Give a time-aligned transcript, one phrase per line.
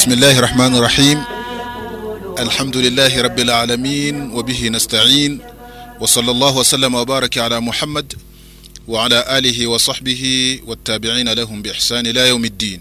[0.00, 1.18] بسم الله الرحمن الرحيم
[2.38, 5.40] الحمد لله رب العالمين وبه نستعين
[6.00, 8.12] وصلى الله وسلم وبارك على محمد
[8.88, 10.22] وعلى آله وصحبه
[10.66, 12.80] والتابعين لهم بإحسان إلى يوم الدين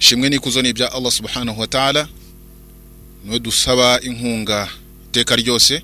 [0.00, 2.08] shimwe n'ikuzo n'ibya allah subhanahu wa ta'ala
[3.24, 4.68] ni we dusaba inkunga
[5.08, 5.82] iteka ryose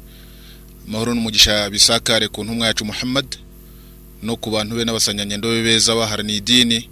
[0.89, 3.27] amahoro n'umugisha bisakare ku ntumwa yacu muhammad
[4.23, 6.89] no ku bantu be n'abasanyanyendo be beza baharaniye idini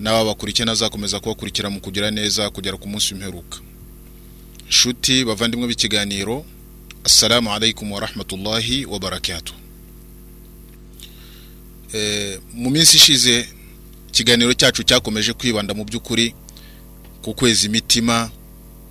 [0.00, 3.58] n'ababakurikiye nazakomeza kubakurikira mu kugira neza kugera ku munsi w'imperuka
[4.68, 6.44] nshuti bavandimwe b'ikiganiro
[7.04, 9.54] assalamu alaikum wa rahmatullahi wa barakatuh.
[12.54, 13.48] Mu minsi ishize
[14.08, 16.34] ikiganiro cyacu cyakomeje kwibanda mu by'ukuri
[17.22, 18.30] ku kweza imitima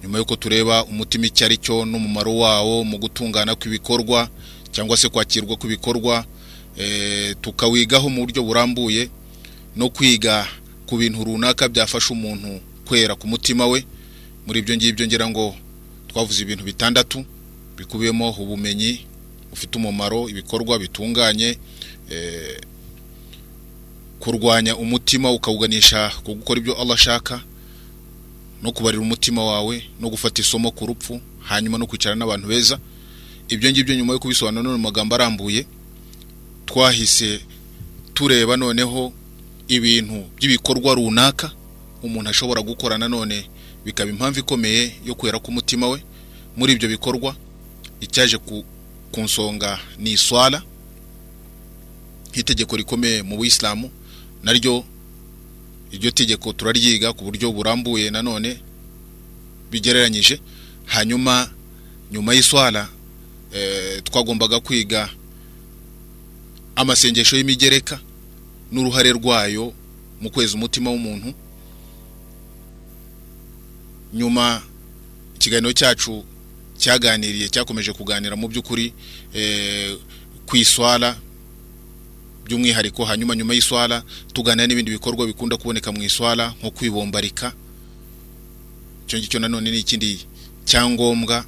[0.03, 4.29] nyuma y'uko tureba umutima icyo ari cyo n'umumaro wawo mu gutungana kw'ibikorwa
[4.71, 6.25] cyangwa se kwakirwa kw'ibikorwa
[7.41, 9.09] tukawigaho mu buryo burambuye
[9.75, 10.47] no kwiga
[10.89, 13.85] ku bintu runaka byafasha umuntu kwera ku mutima we.
[14.47, 15.53] Muri ibyo ngibyo ngira ngo
[16.09, 17.21] twavuze ibintu bitandatu
[17.77, 19.05] bikubiyemo ubumenyi
[19.53, 21.57] bufite umumaro ibikorwa bitunganye
[24.19, 27.41] kurwanya umutima ukawuganisha ku gukora ibyo Allah ashaka
[28.63, 32.79] no kubarira umutima wawe no gufata isomo ku rupfu hanyuma no kwicara n'abantu beza.
[33.49, 35.65] Ibyo ngibyo nyuma yo kubisobanura none mu magambo arambuye
[36.65, 37.39] twahise
[38.13, 39.13] tureba noneho
[39.69, 41.51] ibintu by'ibikorwa runaka
[42.03, 43.45] umuntu ashobora gukora nanone
[43.85, 46.03] bikaba impamvu ikomeye yo kwera k'umutima we.
[46.57, 47.35] Muri ibyo bikorwa
[48.01, 48.65] icyaje ku
[49.21, 50.61] nsonga ni iswara
[52.31, 53.89] nk'itegeko rikomeye mu buyisilamu
[54.43, 54.83] naryo
[55.91, 58.57] iryo tegeko turaryiga ku buryo burambuye nanone
[59.71, 60.39] bigereranyije.
[60.85, 61.49] Hanyuma
[62.11, 62.89] nyuma y'iswara
[64.03, 65.09] twagombaga kwiga
[66.75, 67.99] amasengesho y'imigereka
[68.71, 69.73] n'uruhare rwayo
[70.21, 71.33] mu kweza umutima w'umuntu.
[74.13, 74.61] Nyuma
[75.35, 76.23] ikiganiro cyacu
[76.77, 78.93] cyaganiriye cyakomeje kuganira mu by'ukuri
[80.45, 81.15] ku iswara
[82.45, 84.03] by'umwihariko hanyuma nyuma y'iswara
[84.33, 87.53] tuganira n'ibindi bikorwa bikunda kuboneka mu iswara nko kwibombarika.
[89.05, 90.25] Icyo ngicyo nanone ni ikindi
[90.65, 91.45] cyangombwa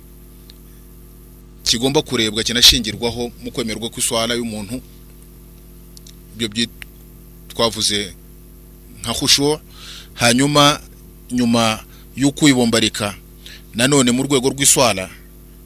[1.64, 4.82] kigomba kurebwa kinashingirwaho mu kwemerwa kw'iswara y'umuntu.
[6.38, 6.48] Ibyo
[7.54, 8.14] twavuze
[9.02, 9.62] nka husho
[10.14, 10.80] hanyuma
[11.32, 11.84] nyuma
[12.16, 13.16] y'ukwibombarika
[13.76, 15.10] nanone mu rwego rw'iswara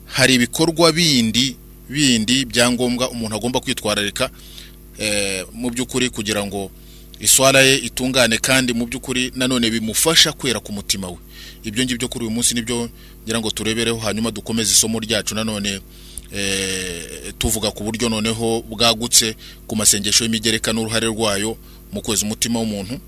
[0.06, 1.56] hari ibikorwa bindi
[1.90, 4.30] bindi byangombwa umuntu agomba kwitwararika
[5.54, 6.72] mu by'ukuri kugira ngo
[7.20, 11.18] iswara ye itungane kandi mu by'ukuri nanone bimufasha kwera ku mutima we.
[11.64, 12.90] Ibyo ngibyo kuri uyu munsi ni byo
[13.24, 15.82] ngira ngo turebereho hanyuma dukomeze isomo ryacu nanone
[17.38, 19.36] tuvuga ku buryo noneho bwagutse
[19.68, 21.58] ku masengesho y'imigereka n'uruhare rwayo
[21.92, 23.00] mu kweza umutima w'umuntu.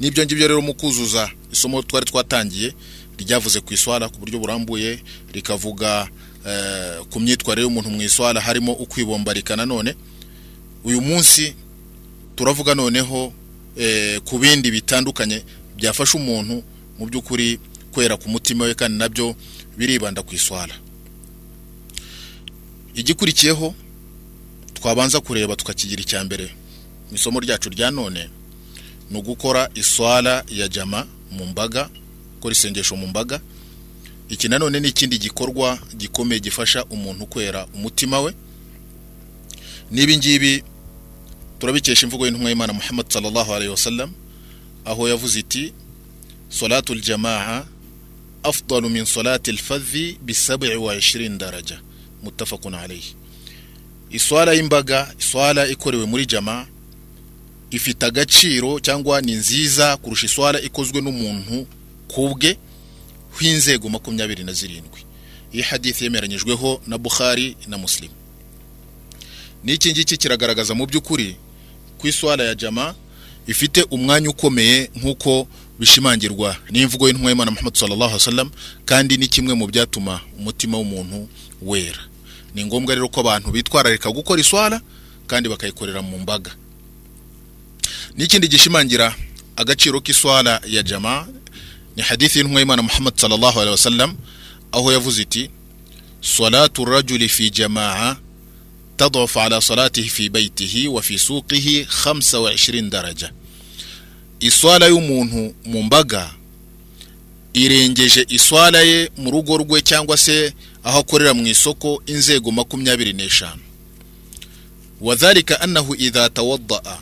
[0.00, 2.72] N'ibyo ngibyo rero mu kuzuza isomo twari twatangiye
[3.18, 4.98] ryavuze ku iswara ku buryo burambuye
[5.32, 6.08] rikavuga
[7.10, 9.94] ku myitwarire y'umuntu mu iswara harimo ukwibombarika nanone
[10.84, 11.54] uyu munsi
[12.36, 13.32] turavuga noneho
[14.24, 15.42] ku bindi bitandukanye
[15.76, 16.62] byafasha umuntu
[16.98, 17.58] mu by'ukuri
[17.92, 19.34] kwera ku mutima we kandi na byo
[19.76, 20.72] biribanda ku iswara
[22.94, 23.74] igikurikiyeho
[24.74, 26.46] twabanza kureba tukakigira icya mbere.
[27.10, 28.30] Mu isomo ryacu rya none
[29.10, 31.90] ni ugukora iswara ya jama mu mbaga
[32.34, 33.40] gukora isengesho mu mbaga.
[34.28, 38.34] Iki nanone ni ikindi gikorwa gikomeye gifasha umuntu kwera umutima we.
[39.90, 40.62] N'ibi ngibi
[41.58, 44.10] turabikesha imvugo y'intumwa y'imana muhammad sallallahu alayhi wasallam
[44.84, 45.72] aho yavuze iti
[46.48, 47.64] salatu aljamaa
[48.42, 51.80] afdalu min salati alfadhi bi 27 daraja.
[52.22, 53.14] Muttafaqun alayhi.
[54.10, 56.66] Iswara y'imbaga iswara ikorewe muri jama
[57.70, 61.66] ifite agaciro cyangwa ni nziza kurusha iswara ikozwe n'umuntu
[62.08, 62.56] kubwe
[63.40, 65.00] w'inzego makumyabiri na zirindwi.
[65.54, 68.10] Iyi hadithi yemeranyijweho na bukhari na muslim.
[69.64, 71.36] N'iki ngiki kiragaragaza mu by'ukuri
[71.98, 72.94] ku iswara ya jama
[73.46, 75.48] ifite umwanya ukomeye nk'uko
[75.78, 78.50] bishimangirwa n'imvugo y'intumwa y'imana muhammad sallallahu wasallam
[78.84, 81.28] kandi ni kimwe mu byatuma umutima w'umuntu
[81.62, 82.09] wera.
[82.55, 84.81] ni ngombwa rero ko abantu bitwararika gukora iswara
[85.27, 86.51] kandi bakayikorera mu mbaga
[88.17, 89.15] n'ikindi gishimangira
[89.55, 91.27] agaciro k'iswara ya jama
[91.95, 94.15] ni hadithi y'intumwa y'imana muhammad sallallahu alaihi wasallam
[94.71, 95.49] aho yavuze iti
[96.21, 98.17] salatu rajuli fi jamaa
[98.97, 103.33] تضعف على صلاته في بيته وفي سوقه 25 درجة
[104.39, 106.31] iswala y'umuntu mu mbaga
[107.53, 110.53] irengeje iswala ye mu rugo rwe cyangwa se
[110.84, 113.62] aho akorera mu isoko inzego makumyabiri n'eshanu.
[115.00, 116.98] Wadhalika annahu idha tawaddaa.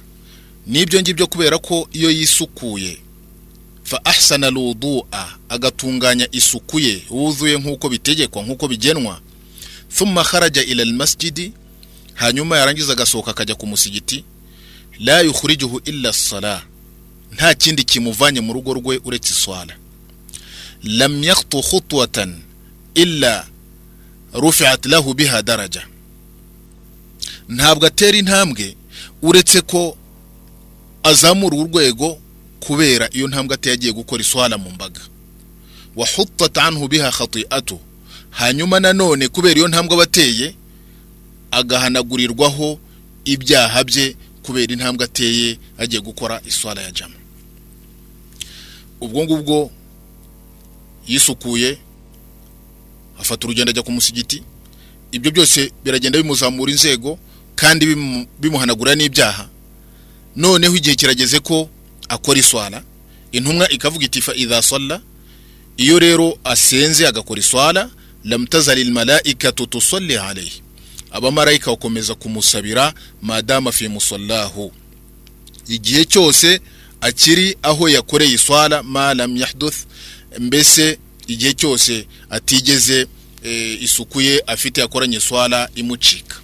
[0.66, 2.98] N'ibyo ngibyo kubera ko iyo yisukuye
[3.82, 9.20] fa ahsana alwudua agatunganya isuku ye wuzuye nk'uko bitegekwa nk'uko bigenwa.
[9.88, 11.52] Thumma kharaja ila almasjidi
[12.14, 14.24] hanyuma yarangiza agasohoka akajya ku musigiti.
[15.00, 16.62] La yukhrijuhu illa sala
[17.32, 19.76] nta kindi kimuvanye mu rugo rwe uretse iswala.
[20.82, 22.42] Lam yakhtu khutwatan
[22.94, 23.46] illa
[24.32, 25.86] rufiat lahu biha daraja.
[27.48, 28.76] Ntabwo atera intambwe
[29.22, 29.96] uretse ko
[31.02, 32.18] azamura urwego
[32.60, 35.00] kubera iyo ntambwe ateye agiye gukora iswala mu mbaga.
[35.96, 37.78] Wahutat anhu biha khati'atu.
[38.30, 40.54] Hanyuma nanone kubera iyo ntambwe aba ateye
[41.50, 42.78] agahanagurirwaho
[43.24, 47.14] ibyaha bye kubera intambwe ateye agiye gukora iswala ya jama.
[49.00, 49.70] Ubwo ngubwo
[51.06, 51.78] yisukuye
[53.20, 54.42] afata urugendo ajya ku musigiti.
[55.12, 57.18] Ibyo byose biragenda bimuzamura inzego
[57.56, 59.48] kandi bimu- bimuhanagura n'ibyaha.
[60.36, 61.68] Noneho igihe kirageze ko
[62.08, 62.82] akora iswala
[63.32, 65.00] intumwa ikavuga iti fa idha salla
[65.76, 67.90] iyo rero asenze agakora iswala
[68.24, 70.62] lam tazali almalaikatu tusalli alayhi.
[71.10, 74.72] Abamarayika bakomeza kumusabira madama fi musallahu.
[75.68, 76.60] Igihe cyose
[77.00, 79.76] akiri aho yakoreye iswala ma lam yahduth
[80.38, 80.98] mbese
[81.28, 83.06] igihe cyose atigeze
[83.44, 86.36] e, isuku ye afite yakoranye iswala imucika.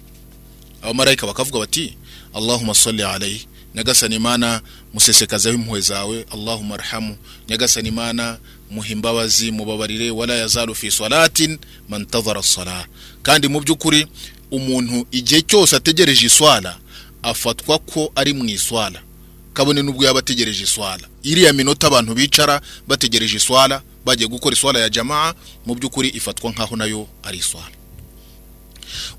[0.81, 1.97] Abamarayika bakavuga bati
[2.33, 3.47] allahumma salli alayhi.
[3.75, 4.61] Nyagasani imana
[4.93, 6.25] musesekazaho impuhwe zawe.
[6.31, 7.17] Allahumma arhamu.
[7.49, 8.37] Nyagasani imana
[8.71, 10.11] muha imbabazi mubabarire.
[10.11, 11.59] Wala yazalu fi salatin
[11.89, 12.85] man tadhara salah
[13.23, 14.07] kandi mu by'ukuri
[14.51, 16.77] umuntu igihe cyose ategereje iswala
[17.23, 19.01] afatwa ko ari mu iswala.
[19.53, 21.07] Kabone n'ubwo yaba ategereje iswala.
[21.23, 25.33] Iriya minota abantu bicara bategereje iswala bagiye gukora iswala ya jamaa
[25.65, 27.73] mu by'ukuri ifatwa nk'aho na yo ari iswala.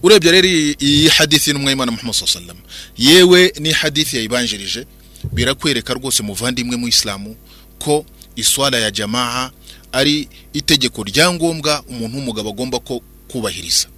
[0.02, 2.56] Urebye rero iyi- hadithi y'intumwa y'imana muhammad wasallam.
[2.98, 4.86] Yewe ni hadithi yayibanjirije
[5.32, 7.36] birakwereka rwose muvandimwe mu isilamu
[7.78, 8.06] ko
[8.36, 9.50] iswala ya jamaa
[9.92, 13.88] ari itegeko rya ngombwa umuntu w'umugabo agomba ko kubahiriza.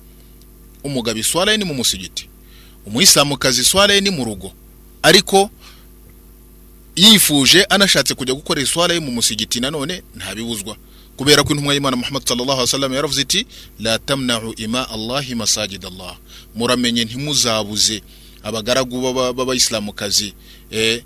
[0.85, 2.29] Umugabo iswala ye ni mu musigiti
[2.87, 4.53] umuyisilamukazi iswala ye ni mu rugo.
[5.03, 5.51] Ariko
[6.99, 10.77] yifuje anashatse kujya gukora iswala ye mu musigiti nanone ntabibuzwa.
[11.17, 13.47] Kubera ko intumwa y'imana muhammad sallallahu alaihi wasallam yaravuze iti
[13.81, 16.17] la tamna'u ima allahi masajid allah.
[16.55, 18.03] Muramenye ntimuzabuze
[18.43, 20.35] abagaragu b'aba- b'abayisilamukazi
[20.71, 21.03] eh,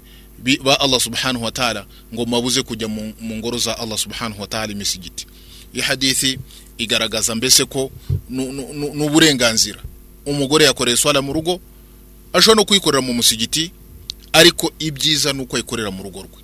[0.64, 4.72] ba allah subhanahu wa ta'ala ngo mabuze kujya mu ngoro za allah subhanahu wa ta'ala
[4.72, 5.26] imisigiti.
[5.74, 6.38] Iyi hadithi
[6.78, 7.90] igaragaza mbese ko
[8.30, 9.80] nu- nu- nu- n'uburenganzira.
[10.26, 11.60] Umugore yakoreye swala mu rugo
[12.32, 13.72] ashobora no kuyikorera mu musigiti
[14.32, 16.40] ariko ibyiza ni uko ayikorera mu rugo rwe.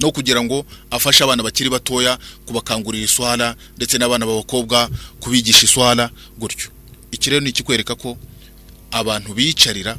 [0.00, 4.90] No kugira ngo afashe abana bakiri batoya kubakangurira iswala ndetse n'abana b'abakobwa
[5.20, 6.70] kubigisha iswala gutyo.
[7.12, 8.16] Iki rero ni ikikwereka ko
[8.90, 9.96] abantu biyicarira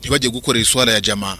[0.00, 1.38] ntibajye gukorera iswala ya jama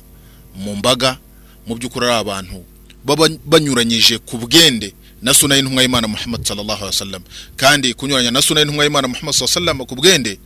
[0.55, 1.19] mu mbaga
[1.67, 2.65] mu by'ukuri ari abantu
[3.05, 7.23] baba banyuranyije ku bwende na suna y'intumwa y'imana muhammad sallallahu alaihi wasallam.
[7.57, 10.39] Kandi kunyuranya na suna y'intumwa y'imana muhammad sallallahu alaihi wasallam ku bwende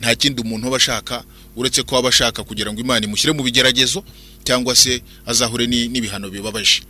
[0.00, 1.24] nta kindi umuntu aba ashaka
[1.56, 4.04] uretse ko aba ashaka kugira ngo imana imushyire mu bigeragezo
[4.44, 6.82] cyangwa se azahure ni- n'ibihano bibabaje.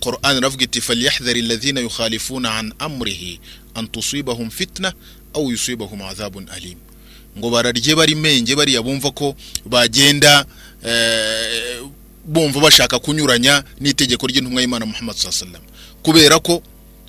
[0.00, 3.40] Qur'an iravuga iti falyahdhari alladhina yukhalifuna an amrihi
[3.74, 4.92] an tusibahum fitna
[5.34, 6.78] aw yusibahum adhabun alim.
[7.38, 9.34] Ngo bararye bari menge bariya bumva ko
[9.66, 10.46] bagenda
[10.84, 11.82] eh,
[12.24, 15.62] bumva bashaka kunyuranya n'itegeko ry'intumwa y'Imana Muhammad wasallam.
[16.02, 16.62] Kubera ko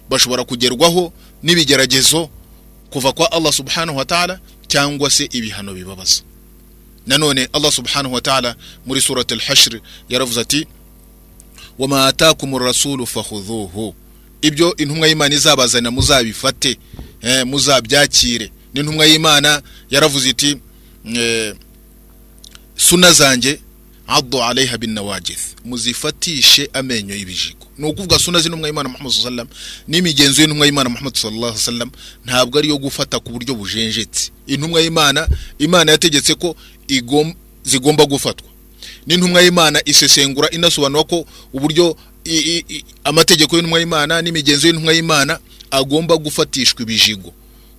[0.10, 2.30] bashobora kugerwaho n'ibigeragezo
[2.90, 6.21] kuva kwa Allah subhanahu wa ta'ala cyangwa se ibihano bibabaza.
[7.07, 10.68] Nanone Allah subhanahu wa ta'ala muri surat al-hashr yaravuze ati
[11.80, 13.95] wama atakum rasulu fakhudhuhu.
[14.42, 16.78] Ibyo intumwa y'Imana izabazana muzabifate
[17.21, 18.52] eh, muzabyakire.
[18.74, 20.57] N'intumwa y'Imana yaravuze iti
[21.16, 21.56] eh,
[22.78, 23.59] suna zanjye
[24.07, 29.47] addu alaiha bin nawajith muzifatishe amenyo y'ibijigo ni ukuvuga suna z'intumwa y'Imana Muhammad wasallam
[29.88, 31.90] n'imigenzo y'intumwa y'Imana Muhammad sallallahu wasallam
[32.26, 35.28] ntabwo ari yo gufata ku buryo bujenjetse intumwa y'Imana
[35.59, 36.56] Imana yategetse ko
[37.63, 38.47] zigomba gufatwa.
[39.07, 41.97] N'intumwa y'Imana isesengura inasobanura ko uburyo
[43.04, 45.39] amategeko y'intumwa y'Imana n'imigenzo y'intumwa y'Imana
[45.71, 47.33] agomba gufatishwa ibijigo.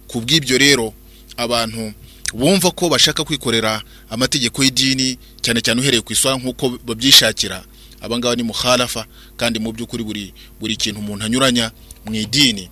[0.09, 0.95] Ku bw'ibyo rero
[1.37, 1.93] abantu
[2.35, 7.65] bumva ko bashaka kwikorera amategeko y'idini cyane cyane uhereye ku iswara nk'uko babyishakira.
[8.01, 10.25] Abangaba ni mukhalafa kandi mu by'ukuri buri
[10.61, 11.71] buri kintu umuntu anyuranya
[12.05, 12.69] mu idini.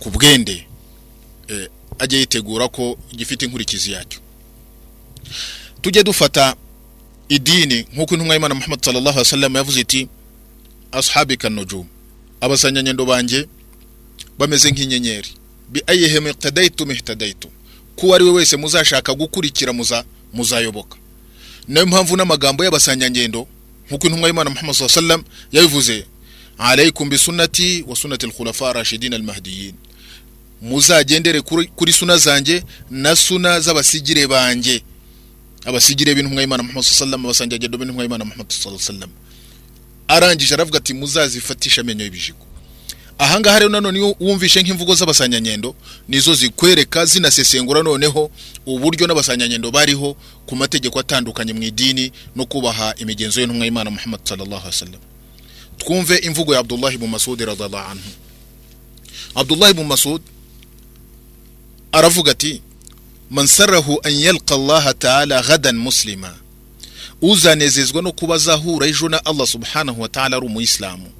[0.00, 0.66] Ku bwende
[1.48, 4.23] eh, ajye yitegura ko gifite inkurikizi yacyo.
[5.80, 6.56] Tujye dufata
[7.28, 10.08] idini nk'uko intumwa y'Imana Muhammad sallallahu alaihi wasallam yavuze iti
[10.92, 11.86] ashabika nujum
[12.40, 13.48] abasanyanyendo banjye
[14.38, 15.28] bameze nk'inyenyeri.
[15.68, 17.50] Bi ayyihi iqtadaytum ihtadaytum
[17.96, 20.96] ko ari we wese muzashaka gukurikira muza muzayoboka.
[21.68, 23.46] Nayo mpamvu n'amagambo y'abasanyangendo
[23.88, 26.06] nk'uko intumwa y'Imana Muhammad sallallahu alaihi wasallam yabivuze
[26.58, 29.74] alaykum bisunnati wa sunnati al-khulafa rashidin al-mahdiyyin.
[30.62, 31.40] Muzagendere
[31.76, 34.82] kuri suna zanjye na suna z'abasigire banjye
[35.64, 39.10] abasigire b'intumwa y'Imana Muhammad sallallahu alaihi wasallam abasangirangendo b'intumwa y'Imana Muhammad sallallahu
[40.08, 42.46] arangije aravuga ati muzazifatisha amenyo y'ibijigo.
[43.18, 45.74] Ahangaha rero nanone wumvishe nk'imvugo z'abasanyanyendo
[46.08, 48.30] nizo zikwereka zinasesengura noneho
[48.66, 50.16] uburyo n'abasanyanyendo bariho
[50.46, 55.00] ku mategeko atandukanye mu idini no kubaha imigenzo y'intumwa y'Imana Muhammad sallallahu alaihi wasallam.
[55.78, 58.10] Twumve imvugo ya Abdullah ibn Mas'ud radhiallahu anhu.
[59.34, 60.22] Abdullah ibn Mas'ud
[61.92, 62.60] aravuga ati
[63.34, 66.34] man sarrahu an yalqa Allah ta'ala ghadan muslima.
[67.22, 71.12] Uzanezezwa no kuba azahura ejo na Allah subhanahu wa ta'ala ari umuyisilamu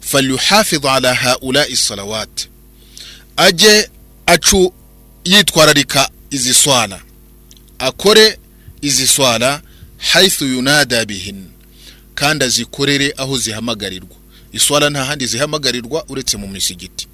[0.00, 2.48] falyuhafidh ala haula'i salawat.
[3.36, 3.90] Aje
[4.26, 4.72] acu
[5.24, 7.00] yitwararika izi swala.
[7.78, 8.38] Akore
[8.82, 9.62] izi swala
[9.98, 11.44] haythu yunada bihin.
[12.14, 14.16] Kandi azikorere aho zihamagarirwa
[14.52, 17.06] iswala nta handi zihamagarirwa uretse mu misigiti.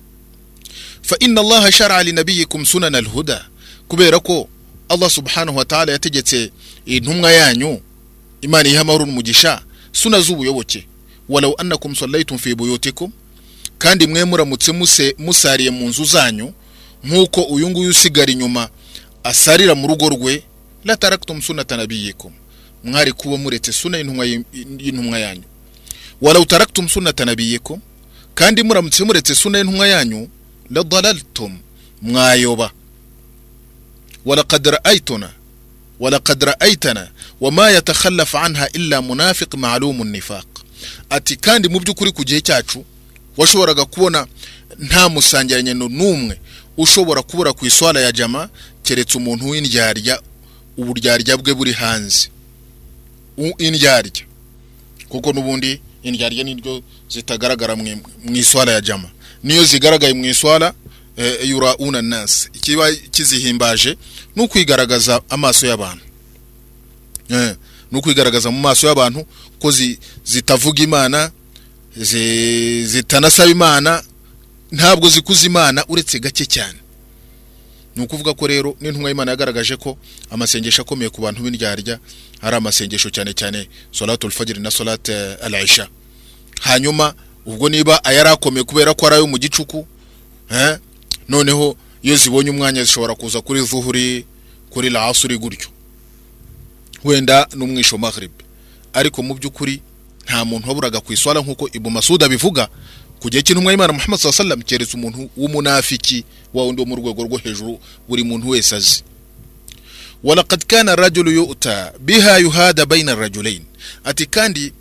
[1.03, 3.52] Fa inna allaha shara linabiyikum sunana alhuda
[3.93, 4.49] kubera ko
[4.89, 6.51] allah subhanahu wa ta'ala yategetse
[6.87, 7.81] intumwa yanyu
[8.41, 9.61] imana iha amahoro n'umugisha
[9.93, 10.87] suna z'ubuyoboke.
[11.29, 13.13] Walau annakum sallaytum fi buyutikum
[13.79, 14.73] kandi mwe muramutse
[15.19, 16.53] musariye mu nzu zanyu
[17.05, 18.69] nk'uko uyu nguyu usigara inyuma
[19.25, 20.43] asarira mu rugo rwe
[20.85, 22.33] la taraktum sunata nabiyikum
[22.85, 25.45] mwari kuba muretse suna y'intumwa yanyu.
[26.21, 27.81] Walau taraktum sunata nabiyikum
[28.35, 30.29] kandi muramutse muretse suna y'intumwa yanyu
[30.71, 31.59] la dalaltum
[32.03, 32.73] mwayoba.
[34.26, 35.32] ولقد رأيتنا
[36.00, 40.48] ولقد رأيتنا وما يتخلف عنها إلا منافق معلوم النفاق
[41.10, 42.86] ati kandi mu by'ukuri ku gihe cyacu
[43.38, 44.28] washoboraga kubona
[44.80, 46.40] nta musangiranyendo n'umwe
[46.78, 48.50] ushobora kubura ku iswara ya jama
[48.84, 50.22] keretse umuntu w'indyarya
[50.78, 52.30] uburyarya bwe buri hanze
[53.58, 54.24] indyarya
[55.10, 59.10] kuko n'ubundi indyarya niryo zitagaragara mu iswara ya jama
[59.44, 60.74] niyo zigaragaye mu iswara
[61.46, 63.98] yura una nasi ikiba kizihimbaje
[64.37, 66.05] ni ukwigaragaza amaso y'abantu.
[67.91, 69.27] Ni ukwigaragaza mu maso y'abantu
[69.59, 69.71] ko
[70.25, 71.31] zitavuga imana
[72.85, 74.03] zitanasaba imana
[74.73, 76.79] ntabwo zikuza imana uretse gake cyane.
[77.97, 79.99] Ni ukuvuga ko rero n'intumwa y'imana yagaragaje ko
[80.31, 81.99] amasengesho akomeye ku bantu b'indyarya
[82.41, 85.89] ari amasengesho cyane cyane solatu fajiri na solate al-isha.
[86.61, 87.15] Hanyuma
[87.47, 89.87] ubwo niba ayari akomeye kubera ko ari ayo mu gicuku
[91.29, 94.27] noneho iyo zibonye umwanya zishobora kuza kuri zuhuri
[94.71, 95.69] kuri lasuri gutyo.
[97.05, 98.31] Wenda n'umwisho maghrib.
[98.93, 99.83] Ariko mu by'ukuri
[100.27, 102.69] nta muntu waburaga ku iswara nk'uko ibu masuda bivuga
[103.21, 107.39] ku gihe cy'intumwa y'imana muhammad wasallam keretse umuntu w'umunafiki wa wundi wo mu rwego rwo
[107.39, 107.79] hejuru
[108.09, 109.03] buri muntu wese azi.
[110.23, 113.63] Walaqad kana rajulu yu'ta biha yuhada bayna rajulain
[114.05, 114.73] ati kandi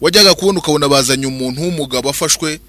[0.00, 2.60] wajyaga kubona ukabona bazanye umuntu w'umugabo afashwe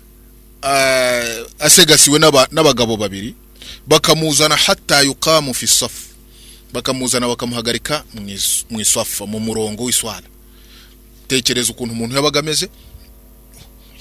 [1.60, 2.19] asegasiwe
[2.51, 3.36] n'abagabo babiri.
[3.89, 6.03] Bakamuzana hatta yuqamu fi safu
[6.74, 8.03] bakamuzana bakamuhagarika
[8.69, 10.27] mu isafa mu murongo w'iswara
[11.27, 12.69] tekereza ukuntu umuntu yabaga ameze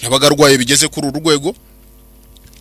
[0.03, 1.55] yabaga arwaye bigeze kuri uru rwego?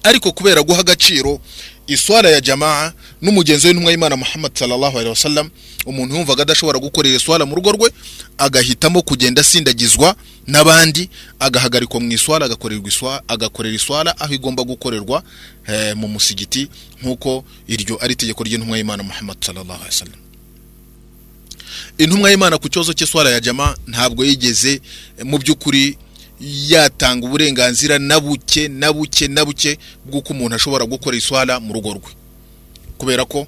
[0.10, 1.40] Ariko kubera guha agaciro
[1.88, 5.50] iswara ya jamaa n'umugenzi w'intumwa y'imana muhammad sallallahu alaihi wasallam
[5.86, 7.90] umuntu yumvaga adashobora gukorera iswara mu rugo rwe
[8.38, 10.16] agahitamo kugenda asindagizwa
[10.48, 11.10] n'abandi
[11.40, 15.24] agahagarikwa mu iswara agakorerwa iswara agakorera iswara aho igomba gukorerwa
[15.96, 16.68] mu musigiti
[17.02, 20.20] nk'uko iryo ari itegeko ry'intumwa y'imana muhammad sallallahu alaihi wasallam.
[21.98, 24.82] Intumwa y'imana ku kibazo cy'iswara ya jamaa ntabwo yigeze
[25.24, 25.98] mu by'ukuri
[26.42, 31.94] yatanga uburenganzira na buke na buke na buke bw'uko umuntu ashobora gukora iswara mu rugo
[31.94, 32.12] rwe.
[32.98, 33.48] Kubera ko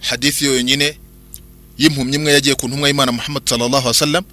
[0.00, 0.98] hadithi yonyine
[1.78, 4.24] y'impumyi imwe yagiye ku ntumwa y'imana muhammad sallallahu alaihi wasallam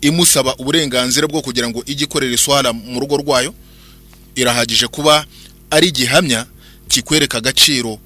[0.00, 3.54] imusaba uburenganzira bwo kugira ngo ijye ikorera iswara mu rugo rwayo.
[4.34, 5.26] Irahagije kuba
[5.70, 6.46] ari igihamya
[6.88, 7.98] kikwereka agaciro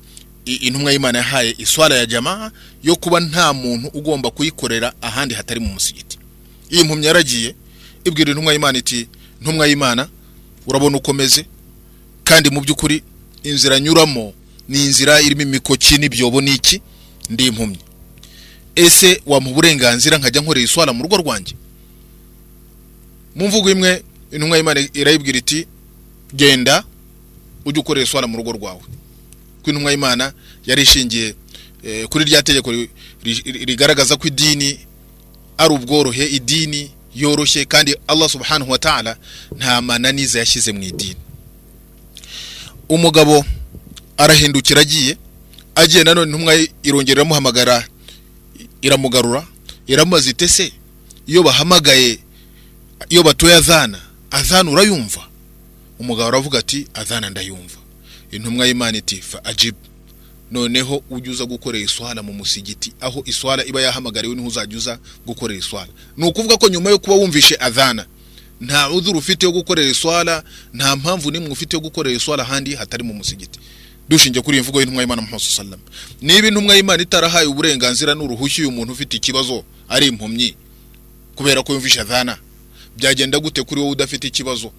[0.45, 2.51] intumwa y'imana yahaye iswara ya jamaa
[2.83, 6.19] yo kuba nta muntu ugomba kuyikorera ahandi hatari mu musigiti.
[6.71, 7.55] Iyi mpumyi yaragiye
[8.05, 9.09] ibwira intumwa y'imana iti
[9.41, 10.09] ntumwa y'imana
[10.67, 11.47] urabona uko meze
[12.25, 13.03] kandi mu by'ukuri
[13.43, 14.35] inzira nyuramo
[14.69, 16.81] ni inzira irimo imikoki n'ibyobo n'iki?
[17.31, 17.79] Ndi impumyi.
[18.75, 21.55] Ese wamuha uburenganzira nkajya nkorera iswara mu rugo rwanjye?
[23.35, 24.03] Mu mvugo imwe
[24.33, 25.67] intumwa y'imana irayibwira iti
[26.35, 26.85] genda
[27.65, 28.81] ujye ukorera iswara mu rugo rwawe.
[29.63, 30.33] Ko intumwa y'imana
[30.67, 31.35] yari ishingiye
[32.11, 32.73] kuri rya tegeko
[33.67, 34.79] rigaragaza ko idini
[35.59, 39.17] ari ubworohe idini yoroshye kandi Allah subhanahu wa ta'ala
[39.57, 41.17] nta mananiza yashyize mu idini.
[42.89, 43.45] Umugabo
[44.17, 45.17] arahindukira agiye
[45.75, 47.85] agiye nanone intumwa irongera iramuhamagara
[48.83, 49.47] iramugarura
[49.87, 50.73] iramubaza ite se
[51.27, 52.19] iyo bahamagaye
[53.09, 55.23] iyo batoye azana azana urayumva?
[55.99, 57.79] Umugabo aravuga ati adhana ndayumva.
[58.31, 59.79] Intumwa y'imana iti fa ajibu
[60.51, 64.99] noneho ujya uza gukorera iswala mu musigiti aho iswala iba yahamagariwe ni ho uzajya uza
[65.27, 65.89] gukorera iswala.
[66.17, 68.07] Ni ukuvuga ko nyuma yo kuba wumvishe adhana
[68.61, 73.03] nta udhuru ufite yo gukorera iswala nta mpamvu n'imwe ufite yo gukorera iswala ahandi hatari
[73.05, 73.59] mu musigiti.
[74.09, 75.81] Dushingiye kuri iyi mvugo y'intumwa y'imana muhammad sallam
[76.23, 80.55] niba intumwa y'imana itarahaye uburenganzira n'uruhushya uyu muntu ufite ikibazo ari impumyi
[81.35, 82.39] kubera ko yumvishe adhana
[82.97, 84.71] byagenda gute kuri wowe udafite ikibazo?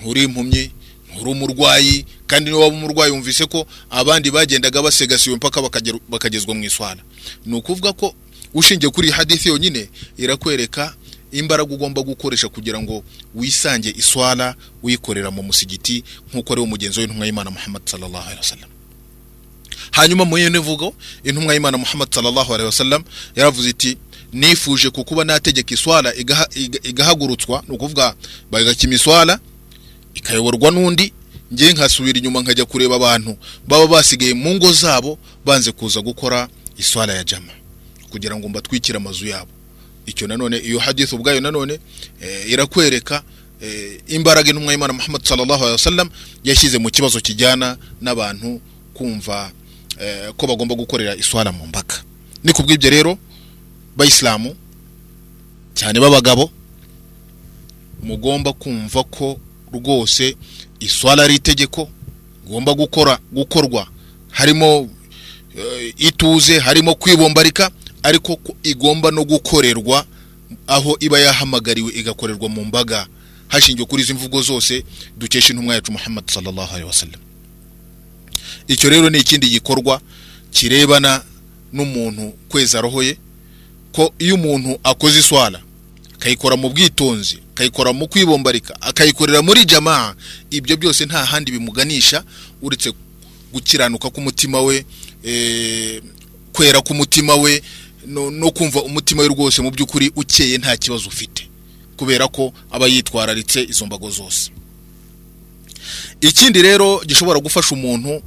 [0.00, 0.70] Nturi impumyi
[1.14, 5.62] nturi umurwayi kandi niba waba umurwayi wumvise ko abandi bagendaga basigasiwe mpaka
[6.08, 7.02] bakagezwa mu iswala
[7.46, 8.14] ni ukuvuga ko
[8.54, 10.94] ushingiye kuri iyi hadithi yonyine irakwereka
[11.32, 13.02] imbaraga ugomba gukoresha kugira ngo
[13.34, 18.70] wisange iswala uyikorera mu musigiti nk'uko ari wo mugenzi w'intumwa y'imana muhammad sallallahu alaihi wasallam.
[19.90, 20.94] Hanyuma mu yindi mvugo
[21.24, 23.04] intumwa y'imana muhammad sallallahu alaihi wasallam
[23.36, 23.96] yaravuze iti
[24.32, 25.74] nifuje kukuba nategeka
[26.14, 26.48] iga-
[26.82, 27.62] igahagurutswa.
[27.68, 28.14] Ni ukuvuga
[28.50, 29.40] bagakima iswala
[30.14, 31.12] ikayoborwa n'undi
[31.52, 33.36] ngiye nkasubira inyuma nkajya kureba abantu
[33.68, 37.52] baba basigaye mu ngo zabo banze kuza gukora iswala ya jama
[38.10, 39.50] kugira ngo mbatwikire amazu yabo.
[40.06, 41.78] Icyo nanone iyo hadith ubwayo nanone
[42.20, 43.22] eh, irakwereka
[43.60, 46.08] eh, imbaraga intumwa y'imana muhammad sallallahu alaihi wasallam
[46.44, 48.60] yashyize mu kibazo kijyana n'abantu
[48.94, 49.50] kumva
[50.00, 52.04] eh, ko bagomba gukorera iswala mu mbaga
[52.44, 53.18] ni kubw'ibyo rero
[53.96, 54.54] bayisilamu
[55.74, 56.50] cyane b'abagabo
[58.02, 59.40] mugomba kumva ko
[59.74, 60.36] rwose
[60.80, 61.88] iswala ari itegeko
[62.76, 63.86] gukora gukorwa.
[64.30, 64.88] Harimo
[65.56, 67.70] eh, ituze harimo kwibombarika
[68.02, 70.06] ariko ko igomba no gukorerwa
[70.66, 73.06] aho iba yahamagariwe igakorerwa mu mbaga.
[73.48, 74.84] Hashingiwe kuri izi mvugo zose
[75.16, 77.20] dukesha intumwa yacu muhammad sallallahu alaihi wasallam.
[78.68, 80.00] Icyo rero ni ikindi gikorwa
[80.50, 81.22] kirebana
[81.72, 83.16] n'umuntu kweza roho ye
[83.92, 85.60] ko iyo umuntu akoze iswala
[86.24, 90.14] akayikora mu bwitonzi akayikora mu kwibombarika akayikorera muri jamaa.
[90.50, 92.24] Ibyo byose nta handi bimuganisha
[92.62, 92.92] uretse
[93.52, 94.84] gukiranuka k'umutima we
[95.24, 96.02] eh,
[96.52, 97.62] kwera k'umutima we
[98.06, 101.48] no, kumva umutima we rwose mu by'ukuri ukeye nta kibazo ufite
[101.96, 104.50] kubera ko aba yitwararitse izo mbago zose.
[106.20, 108.22] Ikindi rero gishobora gufasha umuntu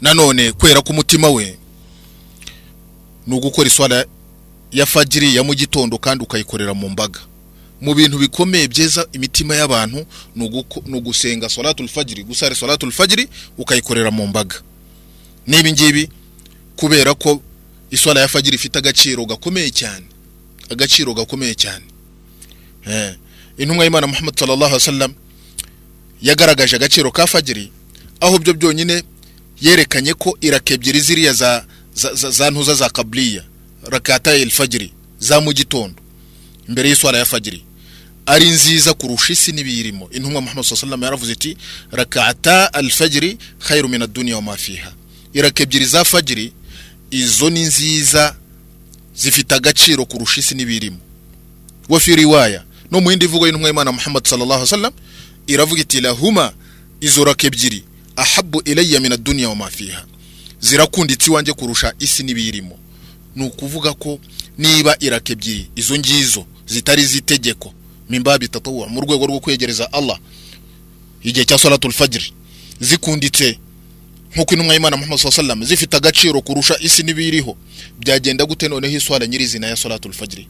[0.00, 1.58] nanone kwera k'umutima we
[3.26, 3.66] ni ugukora
[4.72, 7.20] ya fajiri ya mu gitondo kandi ukayikorera mu mbaga.
[7.80, 14.26] Mu bintu bikomeye byeza imitima y'abantu ni ugusenga salatul fajiri gusara salatul fajiri ukayikorera mu
[14.26, 14.56] mbaga.
[15.46, 16.08] N'ibi ngibi
[16.76, 17.42] kubera ko
[17.90, 20.06] iswala ya fajiri ifite agaciro gakomeye cyane
[20.70, 21.84] agaciro gakomeye cyane.
[22.86, 23.14] Eh.
[23.58, 25.14] intumwa y'imana muhammad sallallahu alaihi wasallam
[26.22, 27.72] yagaragaje agaciro ka fajiri
[28.20, 29.02] aho byo byonyine
[29.60, 33.42] yerekanye ko iraka ebyiri ziriya za, za, za, za ntuza za kabliya
[33.90, 36.02] rakata el fajiri za mu gitondo
[36.68, 37.62] mbere y'iswara ya fajiri
[38.26, 40.08] ari nziza kurusha isi n'ibiyirimo.
[40.10, 41.56] Intumwa muhammad sallallahu yaravuze iti
[41.90, 44.92] rakata al fajiri khairu min ad-dunya wa ma fiha.
[45.34, 46.52] Ebyiri za fajiri
[47.10, 48.36] izo ni nziza
[49.14, 50.98] zifite agaciro kurusha isi n'ibirimo
[51.88, 54.92] wa fi riwaya no mu yindi mvugo y'intumwa y'imana muhammad sallallahu alaihi wasallam
[55.46, 56.52] iravuga iti lahuma
[57.00, 57.84] izo raka ebyiri
[58.16, 60.04] ahabu ilayya min ad-dunya wa ma fiha.
[60.60, 62.78] Zirakunditse iwanjye kurusha isi n'ibiyirimo.
[63.36, 64.18] Ni ukuvuga ko
[64.58, 67.72] niba iraka ebyiri izo ngizo zitari iz'itegeko
[68.10, 70.18] mimbabi tatuwa mu rwego rwo kwegereza allah
[71.22, 72.22] igihe cya salatul fajr
[72.80, 73.58] zikunditse
[74.34, 77.56] nk'uko intumwa y'imana muhammad sallallahu zifite agaciro kurusha isi n'ibiriho
[77.98, 78.68] byagenda gute?
[78.68, 80.44] Noneho iswala nyirizina ya salatul fajr.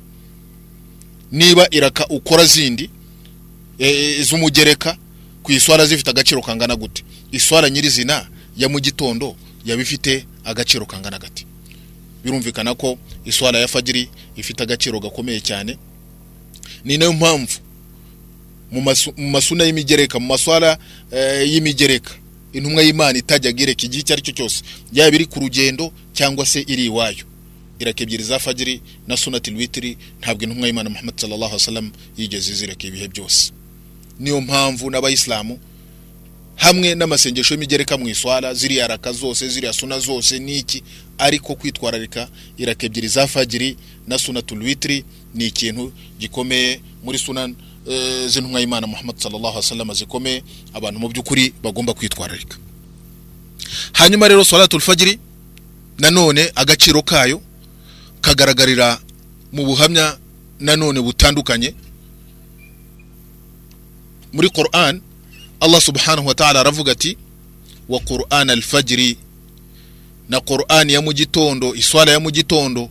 [1.33, 2.91] Niba iraka ukora zindi
[3.79, 4.97] e, z'umugereka
[5.43, 7.05] ku iswala zifite agaciro kangana gute?
[7.33, 11.47] Iswala nyirizina ya mu gitondo yaba ifite agaciro kangana gati
[12.31, 15.79] birumvikana ko iswala ya fajiri ifite agaciro gakomeye cyane.
[16.85, 17.59] Ni na yo mpamvu
[18.71, 20.79] mu masu- mu masuna y'imigereka mu maswala
[21.15, 22.11] eh, y'imigereka
[22.53, 24.63] intumwa y'imana itajyaga ireka igihe icyo ari cyo cyose.
[24.93, 27.25] Yaba iri ku rugendo cyangwa se iri iwayo.
[27.79, 32.55] Iraka ebyiri za fajiri na sunatil witiri ntabwo intumwa y'imana muhammad sallallahu alaihi wasallam yigeze
[32.55, 33.53] zireka ibihe byose.
[34.21, 35.59] Niyo mpamvu n'abayisilamu
[36.57, 40.83] hamwe n'amasengesho y'imigereka mu iswara ziriya raka zose ziriya suna zose niki
[41.19, 47.49] ariko kwitwararika iraka ebyiri za fajiri na sunatul witiri ni ikintu gikomeye muri suna
[47.91, 50.43] e, z'intumwa y'imana muhammad sallallahu alaihi wasallam zikomeye
[50.75, 52.57] abantu mu by'ukuri bagomba kwitwararika.
[53.93, 55.19] Hanyuma rero salatul fajiri
[55.99, 57.43] nanone agaciro kayo
[58.21, 58.99] kagaragarira
[59.53, 60.19] mu buhamya
[60.61, 61.75] nanone butandukanye.
[64.33, 65.01] Muri Quran
[65.61, 67.17] Allah subhanahu wa ta'ala aravuga ati
[67.89, 69.17] wa Quran al-fajri
[70.29, 72.91] na Quran ya mu gitondo iswala ya mu gitondo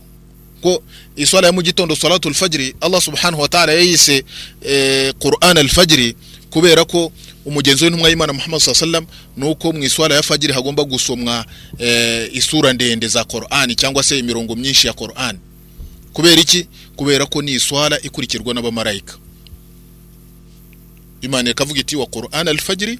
[0.62, 0.82] ko
[1.16, 4.24] iswala ya mu gitondo salatul fajri Allah subhanahu wa ta'ala yayise
[4.62, 6.16] eh, Quran al-fajri
[6.50, 7.12] kubera ko
[7.44, 11.44] umugenzi w'intumwa y'imana muhammad sallam ni uko mu iswala ya fajiri hagomba gusomwa
[11.78, 15.38] eh, isura ndende za Qur'an cyangwa se imirongo myinshi ya Qur'an.
[16.12, 16.66] Kubera iki?
[16.96, 19.14] Kubera ko ni iswala ikurikirwa n'abamarayika
[21.26, 22.98] imana ikavuga iti wa Qur'an al-fajri?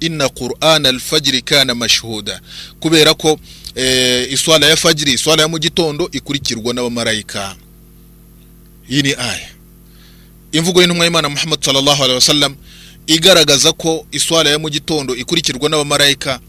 [0.00, 2.40] Inna Qur'an al-fajri kana mashhuda.
[2.80, 3.38] Kubera ko
[3.74, 7.56] eh, iswala ya fajiri iswala ya mu gitondo ikurikirwa n'abamarayika
[8.90, 9.48] iyi ni aya.
[10.52, 12.56] Imvugo y'intumwa y'imana muhammad sallallahu alaihi wasallam
[13.06, 16.40] igaragaza ko iswala ya mu gitondo ikurikirwa n'abamarayika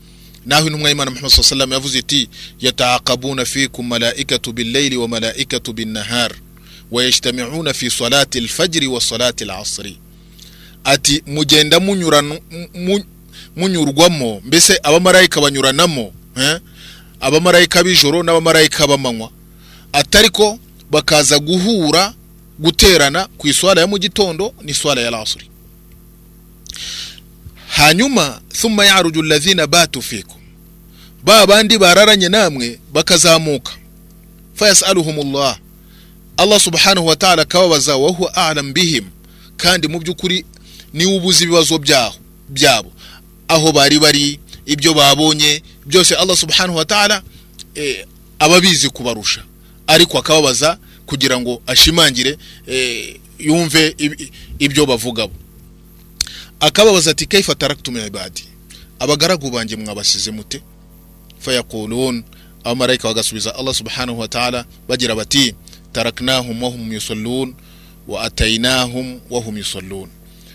[0.45, 2.29] naho intumwa y'imana muhammad sallallahu alaihi wasallam yavuze iti
[2.61, 6.31] yataaqabuna fikum malaikatu billayli wa malaikatu binnahar
[6.91, 9.97] wa yajtami'una fi salati alfajri wa salati alasri.
[10.83, 11.79] Ati mugenda
[13.55, 16.59] munyurwamo mbese abamarayika banyuranamo eh?
[17.19, 19.29] abamarayika b'ijoro n'abamarayika b'amanywa.
[19.93, 20.59] Atariko
[20.91, 22.13] bakaza guhura
[22.59, 25.49] guterana ku iswala ya mu gitondo n'iswala ya lasri.
[27.67, 30.37] Hanyuma thumma yaruju alladhina batu fikum.
[31.23, 33.71] Ba bandi bararanye namwe bakazamuka.
[34.55, 35.57] Fayasaluhumullah.
[36.37, 39.05] Allah subhanahu wa ta'ala akababaza wa huwa a'lam bihim.
[39.57, 40.45] Kandi mu by'ukuri
[40.93, 42.15] ni we ubuze ibibazo byaho
[42.49, 42.91] byabo.
[43.47, 47.23] Aho bari bari ibyo babonye byose allah subhanahu wa ta'ala
[47.75, 48.05] eh,
[48.39, 49.43] ababizi kubarusha.
[49.87, 55.33] Ariko akababaza kugira ngo ashimangire eh, yumve ib- ibyo bavuga bo.
[56.59, 58.43] Akababaza ati kaifa taraktum ibadi?
[58.99, 60.61] Abagaragu banjye mwabasize mute?
[61.39, 62.23] Fayakulun
[62.63, 65.55] abamarayika bagasubiza allah subhanahu wa ta'ala bagira bati
[65.93, 67.55] taraknahum wahum yusallun
[68.07, 70.09] wa atainahum wahum yusallun.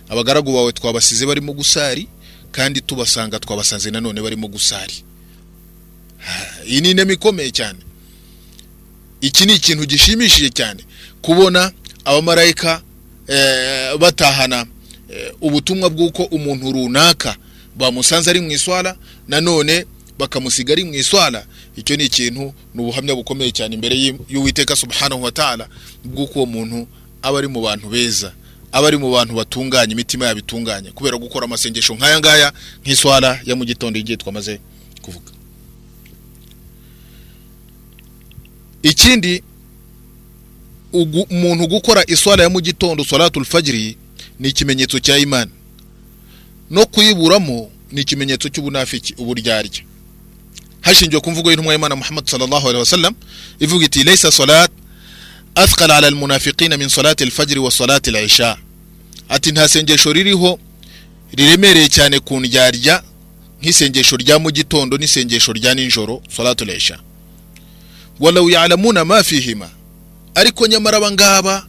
[0.08, 2.08] Abagaragu bawe twabasize barimo gusari
[2.52, 4.94] kandi tubasanga twabasanze nanone barimo gusari.
[6.66, 7.78] Iyi ni inema ikomeye cyane.
[9.20, 10.84] Iki ni ikintu gishimishije cyane
[11.22, 11.72] kubona
[12.04, 12.82] abamarayika
[13.28, 14.66] eh, batahana
[15.08, 17.36] eh, ubutumwa bw'uko umuntu runaka
[17.76, 18.96] bamusanze ari mu iswala
[19.28, 19.86] nanone
[20.18, 21.46] bakamusiga ari mu iswala.
[21.76, 23.96] Icyo ni ikintu ni ubuhamya bukomeye cyane imbere
[24.28, 25.68] y'uwiteka subhanahu wa ta'ala
[26.04, 26.86] bw'uko uwo muntu
[27.22, 28.32] aba ari mu bantu beza.
[28.74, 30.90] Aba ari mu bantu batunganya imitima yabo itunganye.
[30.90, 34.58] Kubera gukora amasengesho nk'aya ngaya nk'iswala ya mu gitondo igihe twamaze
[35.02, 35.30] kuvuga.
[38.82, 39.42] Ikindi
[40.92, 43.96] umuntu gukora iswala ya mu gitondo salatul fajiri
[44.38, 45.50] ni ikimenyetso cya imana
[46.70, 49.82] no kuyiburamo ni ikimenyetso cy'ubunafiki uburyarya.
[50.80, 53.14] Hashingiwe ku mvugo y'intumwa y'imana muhammad sallallahu alaihi wasallam
[53.60, 54.70] ivuga iti laysa salat
[55.54, 58.56] athqal ala almunafiqina min salati alfajri wa salati alisha
[59.28, 60.58] ati nta sengesho ririho
[61.32, 63.02] riremereye cyane ku ndyarya
[63.62, 66.98] nk'isengesho rya mu gitondo n'isengesho rya nijoro salatul isha
[68.20, 69.70] walau yalamuna ma fihima
[70.34, 71.66] ariko nyamara abangaba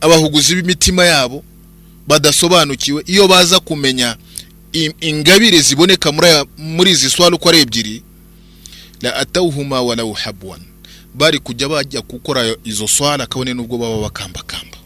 [0.00, 1.44] abahuguzi b'imitima yabo
[2.08, 4.16] badasobanukiwe iyo baza kumenya
[5.00, 6.12] ingabire ziboneka
[6.58, 8.02] muri izi swala uko ari ebyiri
[9.02, 10.60] la atawuhuma walau habwan
[11.16, 14.76] bari kujya bajya gukora izo swala kabone n'ubwo baba bakambakamba.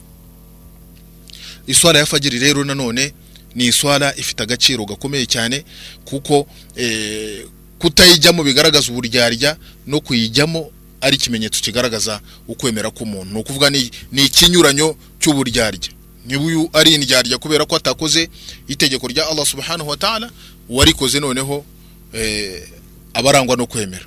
[1.66, 3.12] Iswala ya fajiri rero nanone
[3.54, 5.64] ni iswala ifite agaciro gakomeye cyane
[6.04, 7.46] kuko eh,
[7.78, 13.32] kutayijyamo bigaragaza uburyarya no kuyijyamo ari ikimenyetso kigaragaza ukwemera k'umuntu.
[13.34, 15.90] Ni ukuvuga ni ni ikinyuranyo cy'uburyarya.
[16.26, 18.28] Niba uyu ari indyarya kubera ko atakoze
[18.68, 20.30] itegeko rya Allah subhanahu wa ta'ala
[20.68, 21.64] uwarikoze noneho
[22.12, 22.68] eh,
[23.14, 24.04] abarangwa no kwemera.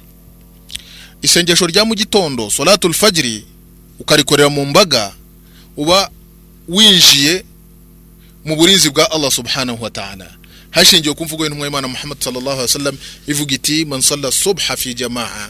[1.23, 3.45] Isengesho rya mu gitondo salatul fajiri
[3.99, 5.13] ukarikorera mu mbaga
[5.77, 6.11] uba
[6.67, 7.45] winjiye
[8.45, 10.27] mu burinzi bwa Allah subhanahu wa ta'ala.
[10.71, 14.93] Hashingiwe ku mvugo y'intumwa y'Imana Muhammad sallallahu alaihi wasallam ivuga iti man salla subha fi
[14.93, 15.49] jamaa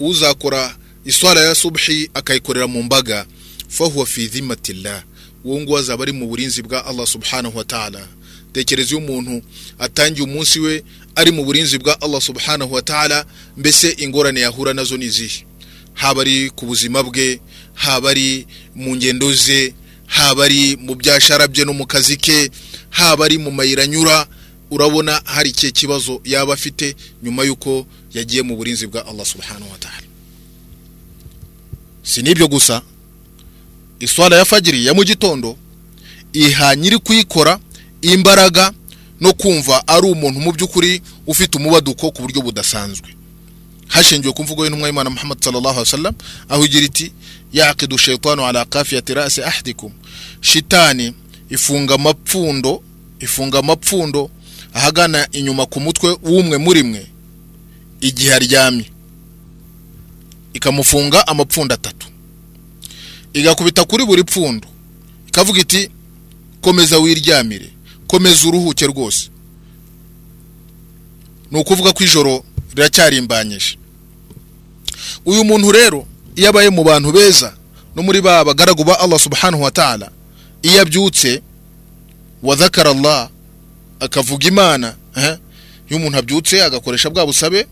[0.00, 3.26] uzakora iswala ya subhi akayikorera mu mbaga
[3.68, 5.02] fahuwa fi dhimmatillah
[5.44, 8.08] uwo nguwo azaba ari mu burinzi bwa Allah subhanahu wa ta'ala.
[8.52, 9.42] Tekereza iyo umuntu
[9.78, 10.84] atangiye umunsi we
[11.14, 15.46] ari mu burinzi bwa Allah subhanahu wa ta'ala mbese ingorane yahura na zo ni izihe
[15.94, 17.40] haba ari ku buzima bwe
[17.74, 19.74] haba ari mu ngendo ze
[20.06, 22.50] haba ari mu byashara bye no mu kazi ke
[22.90, 24.26] haba ari mu mayira anyura
[24.70, 29.78] urabona hari ikihe kibazo yaba afite nyuma y'uko yagiye mu burinzi bwa Allah subhanahu wa
[29.78, 30.06] ta'ala.
[32.02, 32.82] Si n'ibyo gusa
[34.00, 35.56] iswala ya fajiri ya mu gitondo
[36.32, 37.58] iha nyiri kuyikora
[38.02, 38.72] imbaraga
[39.20, 43.08] no kumva ari umuntu mu by'ukuri ufite umubaduko ku buryo budasanzwe.
[43.88, 46.14] Hashingiwe ku mvugo y'intumwa y'Imana Muhammad sallallahu alaihi wasallam
[46.48, 47.12] aho igira iti
[47.52, 49.92] yaqidu shaytanu ala qafiyati ra'si ahadikum
[50.40, 51.12] shitani
[51.50, 52.82] ifunga amapfundo
[53.20, 54.30] ifunga amapfundo
[54.74, 57.06] ahagana inyuma ku mutwe w'umwe muri mwe
[58.00, 58.90] igihe aryamye.
[60.54, 62.06] Ikamufunga amapfundo atatu.
[63.32, 64.68] Igakubita kuri buri pfundo.
[65.28, 65.90] Ikavuga iti
[66.60, 67.70] komeza wiryamire.
[68.06, 69.28] Komeza uruhuke rwose.
[71.50, 73.78] Ni ukuvuga ko ijoro riracyarimbanyije.
[75.24, 77.54] Uyu muntu rero iyo abaye mu bantu beza
[77.96, 80.10] no muri ba bagaragu ba Allah subhanahu wa ta'ala
[80.62, 81.42] iyo abyutse
[82.42, 83.28] wa dhakara Allah
[84.00, 85.38] akavuga imana eh,
[85.88, 87.66] iyo umuntu abyutse agakoresha bwa busabe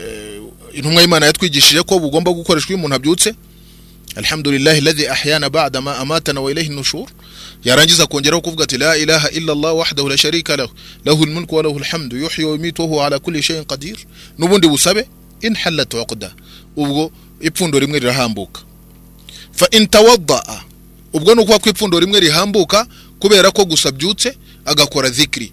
[0.00, 0.42] eh,
[0.74, 3.34] intumwa y'imana yatwigishije ko bugomba gukoreshwa iyo umuntu abyutse.
[4.16, 7.06] Alhamdulillahi alladhi ahyana ba'da ma amatana wa ilayhi nushur.
[7.64, 10.72] Yarangiza kongeraho kuvuga ati la ilaha illa Allah wahdahu la sharika lahu
[11.04, 13.96] lahu almulku wa lahu alhamdu yuhyi wa yumitu wa huwa ala kulli shay'in qadir.
[14.38, 15.08] Nubundi busabe
[15.40, 16.34] in halat uqda.
[16.76, 18.60] Ubwo ipfundo rimwe rirahambuka.
[19.52, 20.60] Fa in tawaddaa
[21.12, 22.86] ubwo nuko ko ipfundo rimwe rihambuka
[23.18, 25.52] kubera ko gusa byutse agakora dhikri.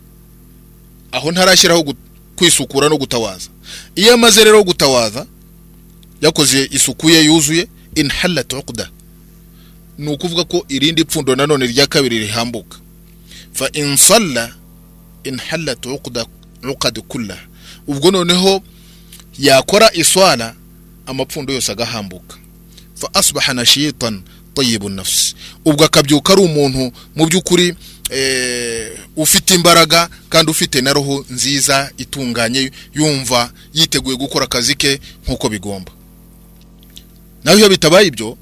[1.11, 1.93] Aho ntarashyiraho
[2.35, 3.49] kwisukura no gutawaza.
[3.95, 5.25] Iyo amaze rero gutawaza
[6.21, 8.89] yakoze isuku ye yuzuye in halat uqda.
[9.97, 12.77] Ni ukuvuga ko irindi pfundo nanone rya kabiri rihambuka.
[13.53, 14.55] Fa in salla
[15.23, 16.25] in halat uqda
[16.71, 17.37] uqad kulla.
[17.87, 18.61] Ubwo noneho
[19.39, 20.55] yakora iswala
[21.05, 22.37] amapfundo yose agahambuka.
[22.95, 24.21] Fa asbaha nashitan
[24.53, 25.35] tayibu nafsi.
[25.65, 27.75] Ubwo akabyuka ari umuntu mu by'ukuri
[28.09, 35.49] eh, ufite imbaraga kandi ufite na roho nziza itunganye yumva yiteguye gukora akazi ke nk'uko
[35.49, 35.91] bigomba.
[37.43, 38.37] Naho iyo bitabaye ibyo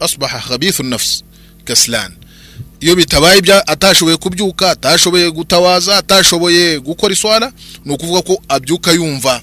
[0.00, 1.24] asbaha khabithu nafsi
[1.64, 2.12] kaslan
[2.80, 7.52] iyo bitabaye ibyo atashoboye kubyuka atashoboye gutawaza atashoboye gukora iswara
[7.84, 9.42] ni ukuvuga ko abyuka yumva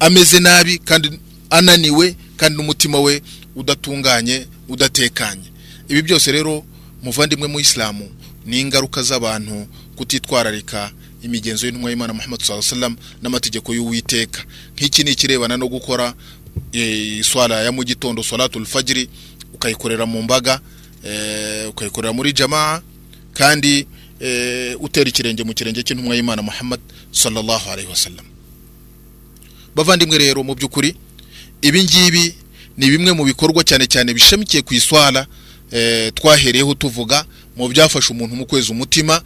[0.00, 3.22] ameze nabi kandi ananiwe kandi n'umutima we
[3.56, 5.44] udatunganye udatekanye
[5.88, 6.64] ibi byose rero
[7.02, 8.08] muvandimwe mu isilamu
[8.46, 9.66] ni ingaruka z'abantu
[9.96, 10.90] kutitwararika
[11.22, 14.40] imigenzo y'intumwa y'imana muhammad sallallahu alaihi wasallam n'amategeko y'uwiteka
[14.76, 16.14] nk'iki ni ikirebana no gukora
[16.72, 19.08] iswara ya mu gitondo salatul fajiri
[19.58, 20.60] ukayikorera mu mbaga
[21.04, 22.80] eh, ukayikorera muri jamaa
[23.34, 23.86] kandi
[24.20, 26.80] eh, utera ikirenge mu kirenge cy'intumwa y'imana muhammad
[27.12, 28.26] sallallahu alaihi wasallam
[29.74, 30.94] bavandimwe rero mu by'ukuri
[31.62, 32.34] ibi ngibi
[32.78, 35.26] ni bimwe mu bikorwa cyane cyane bishamikiye ku iswara
[35.74, 39.18] eh, twahereyeho tuvuga mu byafasha umuntu mu kweza umutima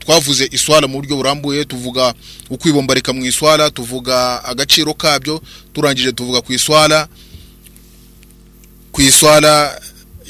[0.00, 2.14] twavuze iswara mu buryo burambuye tuvuga
[2.50, 5.42] ukwibombarika mu iswara tuvuga agaciro kabyo
[5.76, 7.08] turangije tuvuga ku iswara
[8.94, 9.80] ku iswara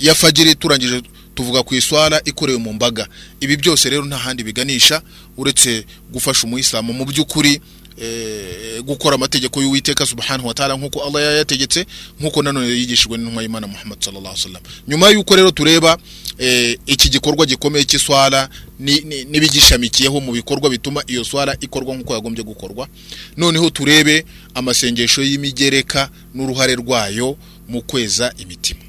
[0.01, 1.03] ya fajiri turangije
[1.35, 3.09] tuvuga ku iswara ikorewe mu mbaga.
[3.41, 5.03] Ibi byose rero nta handi biganisha
[5.37, 7.61] uretse gufasha umuyisilamu mu by'ukuri
[8.01, 11.87] eh, gukora amategeko y'uwiteka subhanahu wa ta'ala nk'uko Allah yayategetse
[12.21, 14.63] nk'uko nanone yigishijwe n'intumwa y'Imana Muhammad sallallahu alaihi wasallam.
[14.89, 15.99] Nyuma y'uko rero tureba
[16.39, 18.49] eh, iki gikorwa gikomeye cy'iswara
[18.79, 22.89] ni- ni- n'ibigishamikiyeho mu bikorwa bituma iyo swara ikorwa nk'uko yagombye gukorwa
[23.37, 24.25] noneho turebe
[24.55, 27.37] amasengesho y'imigereka n'uruhare rwayo
[27.69, 28.81] mu kweza imitima.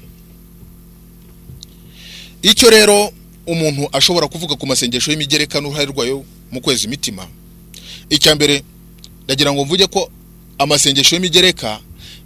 [2.42, 3.12] Icyo rero
[3.46, 7.26] umuntu ashobora kuvuga ku masengesho y'imigereka n'uruhare rwayo mu kweza imitima
[8.10, 8.62] icya mbere
[9.24, 10.10] ndagira ngo mvuge ko
[10.58, 11.80] amasengesho y'imigereka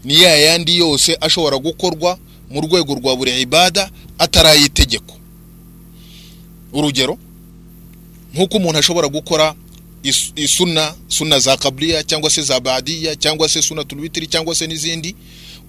[0.04, 2.18] ni ya yandi yose ashobora gukorwa
[2.50, 5.14] mu rwego rwa buri ibada atari itegeko
[6.72, 7.18] urugero
[8.34, 9.54] nk'uko umuntu ashobora gukora
[10.02, 14.66] is- isuna suna za kabliya cyangwa se za badiya cyangwa se suna tulwitiri cyangwa se
[14.66, 15.14] n'izindi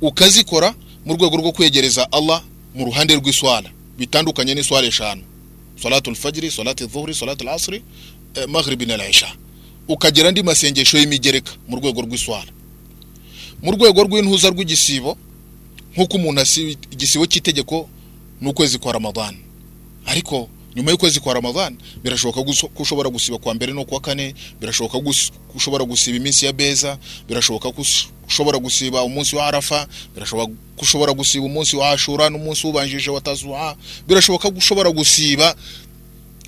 [0.01, 2.43] ukazikora mu rwego rwo kwegereza Allah
[2.75, 5.21] mu ruhande rw'iswala bitandukanye n'iswala eshanu.
[5.81, 7.81] Salatul fajri salatul dhuhri salatul asri
[8.35, 9.29] eh, maghribi na isha
[9.87, 12.51] ukagira andi masengesho y'imigereka mu rwego rw'iswala.
[13.61, 15.17] Mu rwego rw'intuza rw'igisibo
[15.95, 16.41] nk'uko umuntu
[16.91, 17.89] igisibo cy'itegeko
[18.41, 19.35] ni ukwezi kwa ramadhan
[20.05, 24.99] ariko nyuma y'ukwezi kwa ramadhan birashoboka ko ushobora gusiba kwa mbere no kwa kane birashoboka
[25.03, 25.11] ko
[25.55, 30.81] ushobora gusiba iminsi ya beza birashoboka ko ush- ushobora gusiba umunsi wa arafa birashoboka ko
[30.81, 33.75] ushobora gusiba umunsi wa ashura n'umunsi ubanjirije wa tazuha
[34.07, 35.55] birashoboka ko ushobora gusiba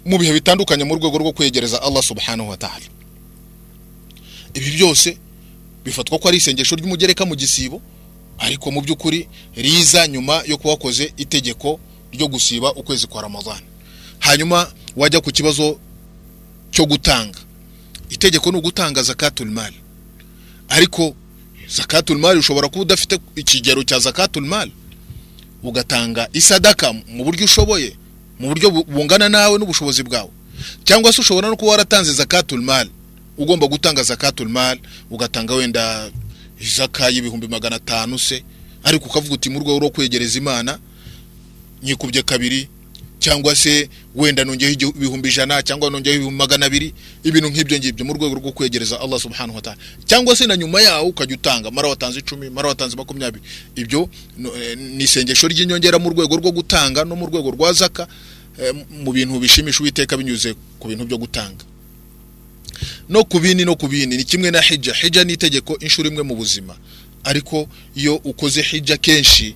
[0.06, 2.86] mu bihe bitandukanye mu rwego rwo kwegereza Allah subhanahu wa ta'ala.
[4.54, 5.18] Ibi byose
[5.84, 7.82] bifatwa ko ari isengesho ry'umugereka mu gisibo
[8.40, 11.80] ariko mu by'ukuri riza nyuma yo kuba wakoze itegeko
[12.12, 13.62] ryo gusiba ukwezi kwa ramadhan.
[14.24, 15.80] Hanyuma wajya ku kibazo
[16.72, 17.40] cyo gutanga.
[18.10, 19.48] Itegeko ni ugutanga zakatul
[20.70, 21.16] ariko
[21.68, 24.46] zakatul ushobora kuba udafite ikigero cya zakatul
[25.64, 27.96] ugatanga isadaka mu buryo ushoboye
[28.40, 30.30] mu buryo bu- bungana nawe n'ubushobozi bwawe.
[30.84, 32.62] Cyangwa se ushobora no kuba waratanze zakatul
[33.38, 34.48] ugomba gutanga zakatul
[35.10, 36.12] ugatanga wenda
[36.62, 38.44] izaka y'ibihumbi magana atanu se.
[38.84, 40.80] Ariko ukavuga uti mu rwego rwo kwegereza imana
[41.84, 42.68] nyikubye kabiri
[43.24, 48.14] cyangwa se wenda nongeyeho ibihumbi ijana cyangwa nongeyeho ibihumbi magana abiri ibintu nk'ibyo ngibyo mu
[48.14, 49.78] rwego rwo kwegereza Allah subhanahu wa ta'ala.
[50.06, 53.44] Cyangwa se na nyuma yawo ukajya utanga mara watanze icumi mara watanze makumyabiri.
[53.76, 54.10] Ibyo
[54.60, 58.08] eh, ni isengesho ry'inyongera mu rwego rwo gutanga no mu rwego rwa zaka
[58.60, 61.64] eh, mu bintu bishimisha uwiteka binyuze ku bintu byo gutanga.
[63.10, 64.94] No ku bindi no ku bindi ni kimwe na hijja.
[64.94, 66.76] Hijja ni itegeko inshuro imwe mu buzima.
[67.24, 69.56] Ariko iyo ukoze hijja kenshi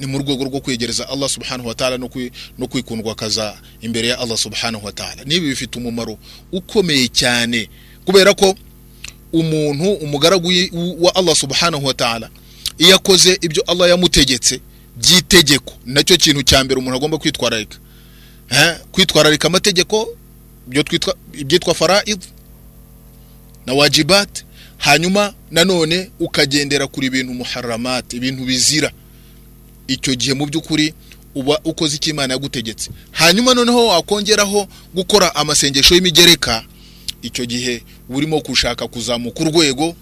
[0.00, 4.08] ni mu rwego rwo kwegereza Allah subhanahu wa ta'ala no kwi- no kwikundwa kaza imbere
[4.08, 5.24] ya Allah subhanahu wa ta'ala.
[5.24, 6.18] Nibi bifite umumaro
[6.52, 7.68] ukomeye cyane
[8.04, 8.54] kubera ko
[9.32, 10.48] umuntu umugaragu
[11.00, 12.30] wa Allah subhanahu wa ta'ala
[12.78, 14.60] iyo akoze ibyo Allah yamutegetse
[14.96, 17.76] by'itegeko na cyo kintu cya mbere umuntu agomba kwitwararika.
[18.92, 20.08] Kwitwararika amategeko
[21.32, 22.20] ibyitwa faraid
[23.66, 24.44] na wajibat
[24.78, 28.92] hanyuma nanone ukagendera kuri ibintu muharamat ibintu bizira.
[29.88, 30.94] Icyo gihe mu by'ukuri
[31.34, 32.90] uba ukoze icyo imana yagutegetse.
[33.10, 36.64] Hanyuma noneho wakongeraho gukora amasengesho y'imigereka
[37.22, 39.94] icyo gihe urimo gushaka kuzamuka urwego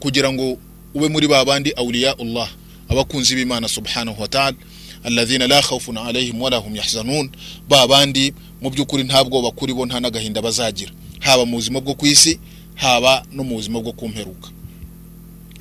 [0.00, 0.58] kugira ngo
[0.94, 2.48] ube muri ba bandi awliya Allah
[2.88, 4.56] abakunzi b'Imana subhanahu wa ta'ala
[5.04, 7.30] alladhina la khawfun alayhim wala hum yahzanun.
[7.68, 10.92] Ba bandi mu by'ukuri nta bwoba kuri bo nta n'agahinda bazagira.
[11.20, 12.38] Haba mu buzima bwo ku isi
[12.74, 14.48] haba no mu buzima bwo kumperuka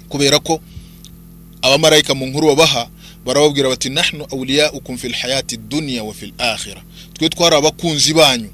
[0.10, 0.62] kubera ko
[1.62, 2.88] abamarayika mu nkuru babaha
[3.26, 6.34] barababwira bati nahnu awliyaukum fil hayati dunya wa fil
[7.14, 8.50] twe twari abakunzi banyu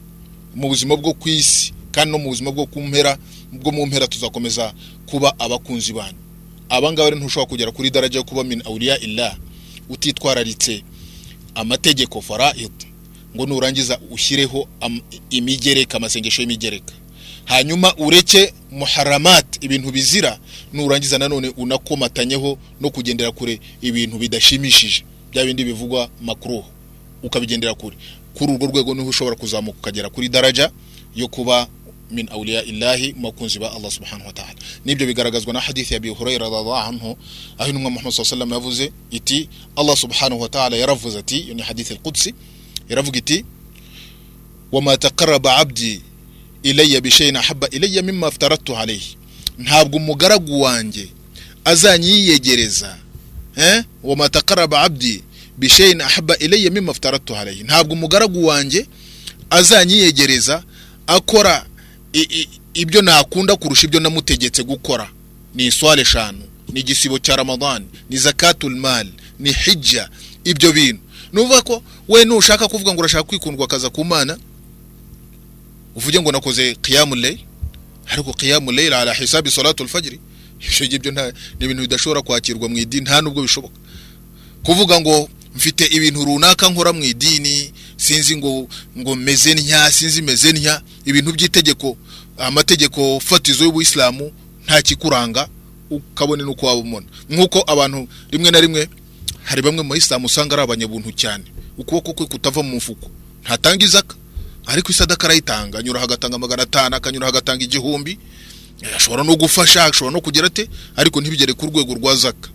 [0.55, 3.17] mu buzima bwo ku isi kandi no mu buzima bwo kumpera
[3.51, 4.73] bwo mu mpera tuzakomeza
[5.05, 6.17] kuba abakunzi banyu.
[6.69, 9.37] Abangaba rero ntushobora kugera kuri daraja yo kuba min awliya illah
[9.89, 10.83] utitwararitse
[11.55, 12.71] amategeko faraid
[13.35, 14.67] ngo nurangiza ushyireho
[15.29, 16.93] imigereka amasengesho y'imigereka.
[17.45, 20.39] Hanyuma ureke muharamat ibintu bizira
[20.73, 25.03] nurangiza nanone unakomatanyeho no kugendera kure ibintu bidashimishije.
[25.31, 26.63] Bya bindi bivugwa makruh
[27.23, 27.97] ukabigendera kure.
[28.33, 30.71] Kuri urwo rwego ni ho ushobora kuzamuka ukagera kuri daraja
[31.15, 31.67] yo kuba
[32.11, 34.55] min awliya illahi mu bakunzi ba Allah subhanahu wa ta'ala.
[34.85, 37.17] Nibyo bigaragazwa na hadithi ya Abi Hurairah radhiallahu anhu
[37.57, 42.33] aho intumwa Muhammad sallallahu yavuze iti Allah subhanahu wa ta'ala yaravuze ati ni hadithi al-Qudsi
[42.89, 43.45] yaravuga iti
[44.71, 46.01] wama taqarraba abdi
[46.63, 49.15] ilayya bishay'in ahabba ilayya mimma aftaratu alayhi.
[49.59, 51.07] Ntabwo umugaragu wanjye
[51.65, 52.97] azanyiyegereza
[54.03, 55.23] wama taqarraba abdi
[55.57, 57.63] bishay'in ahabba ilayya mimma aftaratu alayhi.
[57.63, 58.87] Ntabwo umugaragu wanjye
[59.49, 60.63] azanyiyegereza
[61.07, 61.65] akora
[62.73, 65.09] ibyo nakunda kurusha ibyo namutegetse gukora.
[65.55, 66.41] Ni iswale eshanu
[66.73, 69.07] ni igisibo cya ramadani ni zakatul mal
[69.39, 70.09] ni hijja
[70.43, 71.01] ibyo bintu.
[71.33, 74.37] Nuvuga ko we nushaka kuvuga ngo urashaka kwikundwa akaza ku mana?
[75.95, 77.39] Uvuge ngo nakoze qiyamul layl?
[78.07, 80.13] Ariko qiyamul layl ala hisabi salatul fajr
[80.61, 81.21] ibyo ngibyo ni
[81.59, 83.73] ibintu bidashobora kwakirwa mu idini nta nubwo bishoboka.
[84.63, 90.51] Kuvuga ngo mfite ibintu runaka nkora mu idini sinzi ngo ngo meze ntya sinzi meze
[90.53, 91.97] ntya ibintu by'itegeko
[92.37, 94.31] amategeko fatizo y'ubuyisilamu
[94.65, 95.49] nta kikuranga
[95.89, 98.89] ukabone n'uko waba umona nk'uko abantu rimwe na rimwe
[99.43, 101.43] hari bamwe mu bayisilamu usanga ari abanyabuntu cyane.
[101.77, 103.09] Ukuboko kwe kutava mu mufuko.
[103.43, 104.15] Ntatanga izaka.
[104.65, 108.19] Ariko isadaka arayitanga anyura agatanga magana atanu akanyura agatanga igihumbi.
[108.81, 110.69] Eh, ashobora no gufasha ashobora no kugira ate?
[110.95, 112.49] Ariko ntibigere ku rwego rwa zaka.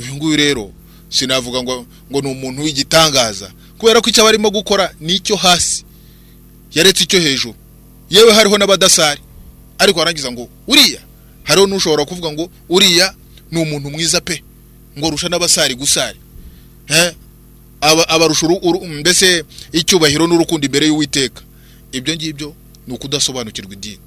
[0.00, 0.72] Uyu nguyu rero
[1.08, 3.50] sinavuga ngo ngo ni umuntu w'igitangaza.
[3.78, 5.84] Kubera ko icyo aba arimo gukora ni icyo hasi.
[6.74, 7.54] Yaretse icyo hejuru.
[8.10, 9.20] Yewe hariho n'abadasari.
[9.78, 11.00] Ariko arangiza ngo uriya.
[11.44, 13.14] Hariho n'ushobora kuvuga ngo uriya
[13.50, 14.42] ni umuntu mwiza pe.
[14.98, 16.18] Ngo rusha n'abasari gusari.
[16.88, 17.14] Eh
[17.80, 18.46] abarusha
[19.00, 21.42] mbese icyubahiro n'urukundo imbere y'uwiteka.
[21.92, 22.54] Ibyo ngibyo
[22.86, 23.98] ni ukudasobanukirwa idini.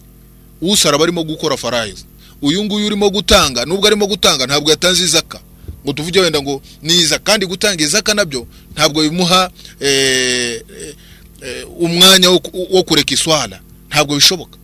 [0.62, 2.06] Usara barimo gukora farayizi
[2.42, 5.40] uyu nguyu urimo gutanga nubwo arimo gutanga ntabwo yatanze izaka.
[5.84, 10.96] Ngo tuvuge wenda ngo ni iza kandi gutanga izaka na byo ntabwo bimuha eh, eh,
[11.42, 13.60] eh, umwanya wo ku- wo kureka iswara
[13.90, 14.58] ntabwo bishoboka.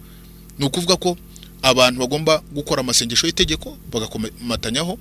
[0.59, 1.17] Ni ukuvuga ko
[1.61, 4.95] abantu bagomba gukora amasengesho y'itegeko bagakomatanyaho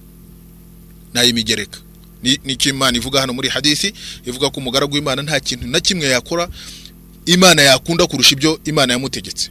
[1.14, 1.78] n'ay'imigereka.
[2.22, 3.92] Ni cyo imana ivuga hano muri hadithi
[4.26, 6.48] ivuga ko umugaragu w'imana nta kintu na kimwe yakora
[7.26, 9.50] imana yakunda kurusha ibyo imana yamutegetse.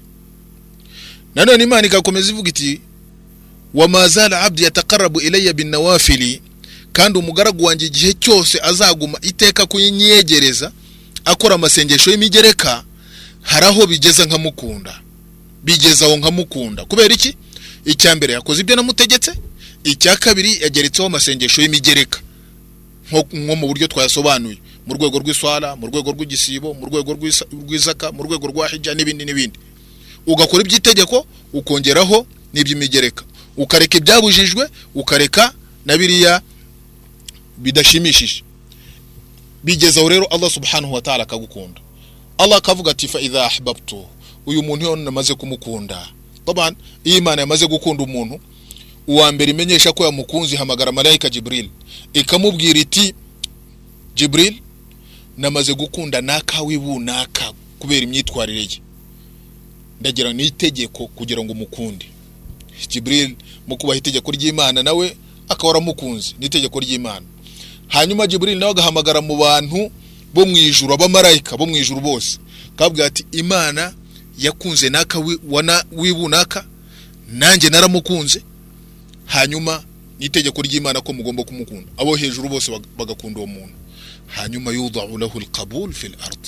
[1.36, 2.82] Nanone imana igakomeza ivuga iti
[3.73, 6.41] wamazala abdi yatakarabu ilayya bin nawafili
[6.93, 10.71] kandi umugaragu wanjye igihe cyose azaguma iteka kunyegereza
[11.25, 12.83] akora amasengesho y'imigereka
[13.42, 15.02] hari aho bigeza nkamukunda.
[15.63, 16.85] Bigeza aho nkamukunda.
[16.85, 17.35] Kubera iki?
[17.85, 19.31] Icya mbere yakoze ibyo namutegetse
[19.83, 22.19] icya kabiri yageretseho amasengesho y'imigereka.
[23.12, 24.58] Nko mu buryo twayasobanuye.
[24.87, 27.13] Mu rwego rw'iswara mu rwego rw'igisibo mu rwego
[27.51, 29.60] rw'izaka mu rwego rwa hijja n'ibindi n'ibindi.
[30.27, 33.23] Ugakora iby'itegeko ukongeraho n'iby'imigereka.
[33.58, 35.53] Ukareka ibyabujijwe ukareka
[35.85, 36.41] na biriya
[37.58, 38.43] bidashimishije.
[39.63, 41.81] Bigeze aho rero Allah subhanahu wa ta'ala akagukunda.
[42.37, 44.05] Allah akavuga ati fa idha ahbabtu
[44.45, 46.08] uyu muntu iyo namaze kumukunda.
[46.45, 48.39] Taban iyo imana yamaze gukunda umuntu
[49.08, 51.69] uwa mbere imenyesha ko yamukunze ihamagara malayika Jibril.
[52.13, 53.13] Ikamubwira iti
[54.15, 54.55] Jibril
[55.37, 58.81] namaze gukunda naka wibunaka kubera imyitwarire ye.
[60.01, 62.05] Ndagira ni itegeko kugira ngo umukunde.
[62.89, 63.35] Jibril
[63.67, 65.17] mu kubaha itegeko ry'Imana nawe
[65.49, 66.35] akaba aramukunze.
[66.39, 67.25] N'itegeko ry'Imana.
[67.87, 69.91] Hanyuma Jibril nawe agahamagara mu bantu
[70.33, 72.39] bo mu ijuru abamarayika bo mu ijuru bose.
[72.75, 73.93] Kabwira ati Imana
[74.39, 75.19] yakunze naka
[75.91, 76.65] wibunaka
[77.31, 78.41] nanjye naramukunze.
[79.28, 79.84] Hanyuma
[80.19, 81.88] n'itegeko ry'Imana ko mugomba kumukunda.
[81.98, 83.73] Abo hejuru bose bag- bagakunda uwo muntu.
[84.28, 86.40] Hanyuma yudahu lahu alqabul fil ard.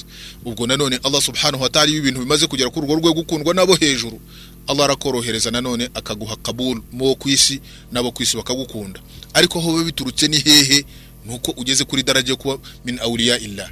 [0.45, 4.19] Ubwo nanone Allah subhanahu wa ta'ala ibintu bimaze kugera kuri urwo rwego gukundwa nabo hejuru
[4.67, 7.61] Allah arakorohereza nanone akaguha kabul mu ku isi
[7.91, 8.99] nabo ku isi bakagukunda.
[9.33, 10.85] Ariko biba biturutse ni hehe?
[11.25, 13.69] Nuko ugeze kuri daraja yo kuba min awliya illah.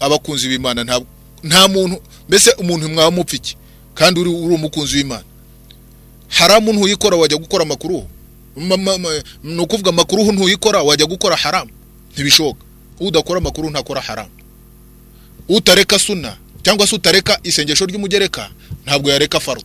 [0.00, 1.00] Abakunzi b'Imana nta
[1.44, 3.56] nta muntu mbese umuntu mwaba mupfa iki
[3.94, 5.24] kandi uri uri umukunzi w'Imana.
[6.28, 8.06] Haramu ntuyikora wajya gukora amakuru?
[8.56, 11.70] Ma- ma- ma- ni ukuvuga amakuru ntuyikora wajya gukora haramu
[12.12, 12.64] ntibishoboka.
[13.00, 14.30] Udakora amakuru ntakora haramu
[15.48, 18.50] utareka suna cyangwa se utareka isengesho ry'umugereka
[18.86, 19.62] ntabwo yareka faru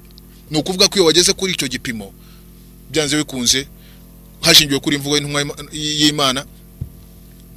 [0.52, 2.14] ni ukuvuga ko iyo wageze kuri icyo gipimo
[2.92, 3.68] byanze bikunze
[4.42, 5.18] hashingiwe kuri imvugo
[5.74, 6.46] y'Imana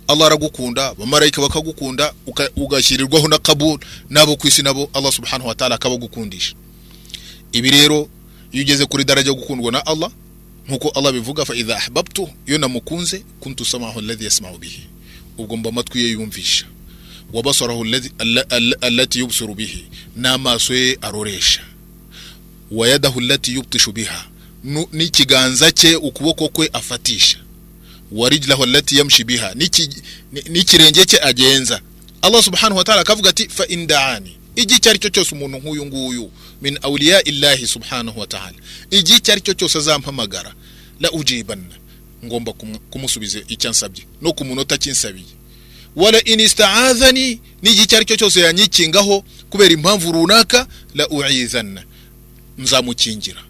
[0.09, 2.15] Allah aragukunda abamarayika bakagukunda
[2.57, 3.79] ugashyirirwaho na kabul
[4.11, 6.55] nabo ku isi nabo Allah subhanahu wa ta'ala akabagukundisha.
[7.53, 8.09] Ibi rero
[8.57, 10.11] iyo ugeze kuri daraja gukundwa na Allah
[10.69, 14.83] nk'uko Allah bivuga fa idha ahbabtu iyo namukunze kuntu samahu alladhi yasma'u bihi.
[15.39, 16.65] Ubwo mba amatwi ye yumvisha.
[17.33, 19.85] Wa basarahu alladhi alla- alla- allati yubsiru bihi.
[20.17, 21.61] N'amaso ye aroresha.
[22.71, 24.25] Wa yadahu allati yubtishu biha.
[24.93, 27.39] N'ikiganza cye ukuboko kwe afatisha.
[28.13, 29.53] Wa rijlahu allati yamshi biha.
[29.55, 30.03] N'iki-
[30.33, 31.81] ni- n'ikirenge cye agenza.
[32.23, 35.87] Allah subhanahu wa ta'ala akavuga ati fa inda'ani igihe icyo ari cyo cyose umuntu nk'uyu
[35.87, 36.31] nguyu.
[36.63, 38.57] Min awliya illahi subhanahu wa ta'ala.
[38.91, 40.55] Igihe icyo ari cyo cyose azampamagara
[41.01, 41.77] la ujibanna.
[42.25, 45.35] Ngomba kumu- kumusubiza icyo ansabye no ku munota kinsabiye
[45.97, 51.83] wala in ista'adhani n'igihe icyo ari cyo cyose yanyikingaho kubera impamvu runaka la u'izanna.
[52.59, 53.43] Nzamukingira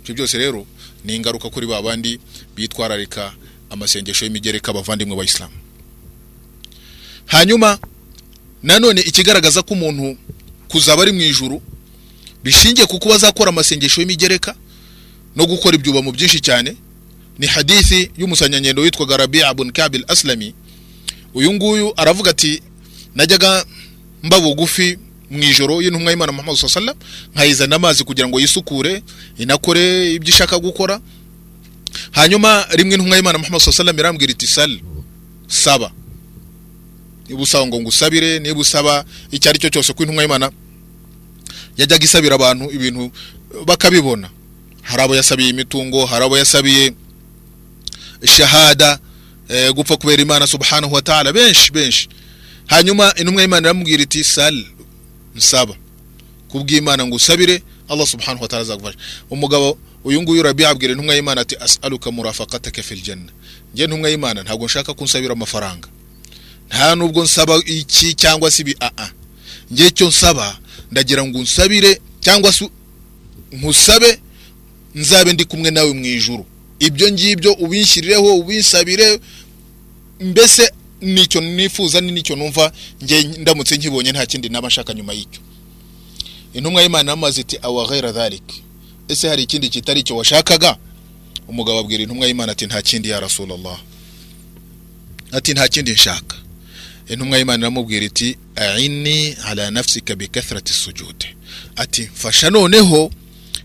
[0.00, 0.66] ibyo byose rero
[1.04, 2.20] ni ingaruka kuri ba bandi
[2.56, 3.32] bitwararika
[3.70, 5.54] amasengesho y'imigereka abavandimwe b'abayisilamu
[7.26, 7.78] hanyuma
[8.62, 10.18] nanone ikigaragaza ko umuntu
[10.68, 11.62] kuzaba ari mu ijuru
[12.44, 14.54] bishingiye ku kuba azakora amasengesho y'imigereka
[15.36, 16.76] no gukora ibyubamo byinshi cyane
[17.38, 20.54] ni hadithi y'umusanyanyendo witwaga Rabi' ibn Ka'b al-Aslami
[21.34, 22.62] uyu nguyu aravuga ati
[23.14, 23.64] najyaga
[24.22, 24.98] mba bugufi
[25.30, 26.98] mu ijoro y'intumwa y'Imana Muhammad sallallahu
[27.34, 29.02] nkayizana amazi kugira ngo yisukure
[29.38, 31.00] inakore ibyo ishaka gukora.
[32.10, 34.80] Hanyuma rimwe intumwa y'Imana Muhammad sallallahu irambwira iti sal
[35.46, 35.92] saba.
[37.28, 40.50] Niba usaba ngo ngusabire niba usaba icyo ari cyo cyose ko intumwa y'Imana
[41.80, 43.10] yajyaga isabira abantu ibintu
[43.66, 44.28] bakabibona.
[44.82, 46.92] Hari abo yasabiye imitungo hari abo yasabiye
[48.24, 48.98] shahada
[49.48, 51.32] eh, gupfa kubera imana subhanahu wa ta'ala.
[51.32, 52.08] Benshi benshi.
[52.66, 54.64] Hanyuma intumwa y'imana iramubwira iti sal
[55.34, 55.74] nsaba.
[56.48, 58.98] Kubw'imana ngo usabire allah subhanahu wa ta'ala azagufasha
[59.30, 63.32] umugabo uyu nguyu rabi abwira intumwa y'imana ati as'aluka murafaqataka fil janna.
[63.74, 65.88] Njye intumwa y'imana ntabwo nshaka ko nsabira amafaranga.
[66.68, 69.08] Nta nubwo nsaba iki cyangwa se ibi aa
[69.70, 70.58] njye icyo nsaba
[70.90, 72.68] ndagira ngo unsabire cyangwa se
[73.52, 74.18] nkusabe
[74.94, 76.46] nzabe ndi kumwe nawe mu ijuru.
[76.78, 79.20] Ibyo ngibyo ubinshyirireho ubinsabire
[80.20, 84.94] mbese ni cyo nifuza ni ni cyo numva njye ndamutse nkibonye nta kindi naba nshaka
[84.94, 85.40] nyuma y'icyo.
[86.54, 88.42] Intumwa y'imana yamaze iti awa ghayra dhalik.
[89.08, 90.76] Ese hari ikindi kitari icyo washakaga?
[91.48, 93.78] Umugabo abwira intumwa y'imana ati nta kindi ya rasulallah
[95.32, 96.36] ati nta kindi nshaka.
[97.10, 101.24] Intumwa y'imana iramubwira iti aini ala nafsika bikathrati sujud.
[101.76, 103.10] Ati mfasha noneho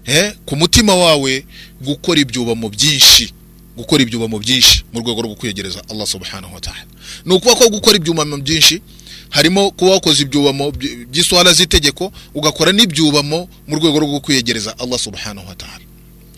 [0.06, 1.46] eh, ku mutima wawe
[1.82, 3.34] gukora ibyubamo byinshi
[3.78, 6.86] gukora ibyubamo byinshi mu rwego rwo kwiyegereza Allah subhanahu wa ta'ala.
[7.26, 8.82] Ni ukuvuga ko gukora ibyubamo byinshi
[9.30, 15.48] harimo kuba wakoze ibyubamo by- by'iswala z'itegeko ugakora n'ibyubamo mu rwego rwo kwiyegereza Allah subhanahu
[15.48, 15.86] wa ta'ala.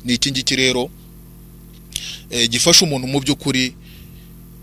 [0.06, 0.90] Ni iki ngiki rero
[2.30, 3.76] eh, gifasha umuntu mu by'ukuri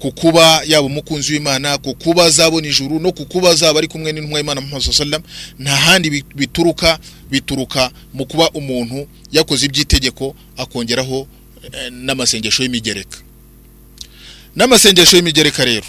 [0.04, 4.12] ku kuba yaba umukunzi w'imana ku kuba azabona ijuru no ku kuba azaba ari kumwe
[4.12, 4.60] n'intumwa y'imana
[4.92, 5.22] wasallam
[5.58, 6.98] nta handi bi- bituruka
[7.30, 11.26] bituruka mu kuba umuntu yakoze iby'itegeko akongeraho
[11.72, 13.18] eh, n'amasengesho y'imigereka.
[14.56, 15.86] N'amasengesho y'imigereka rero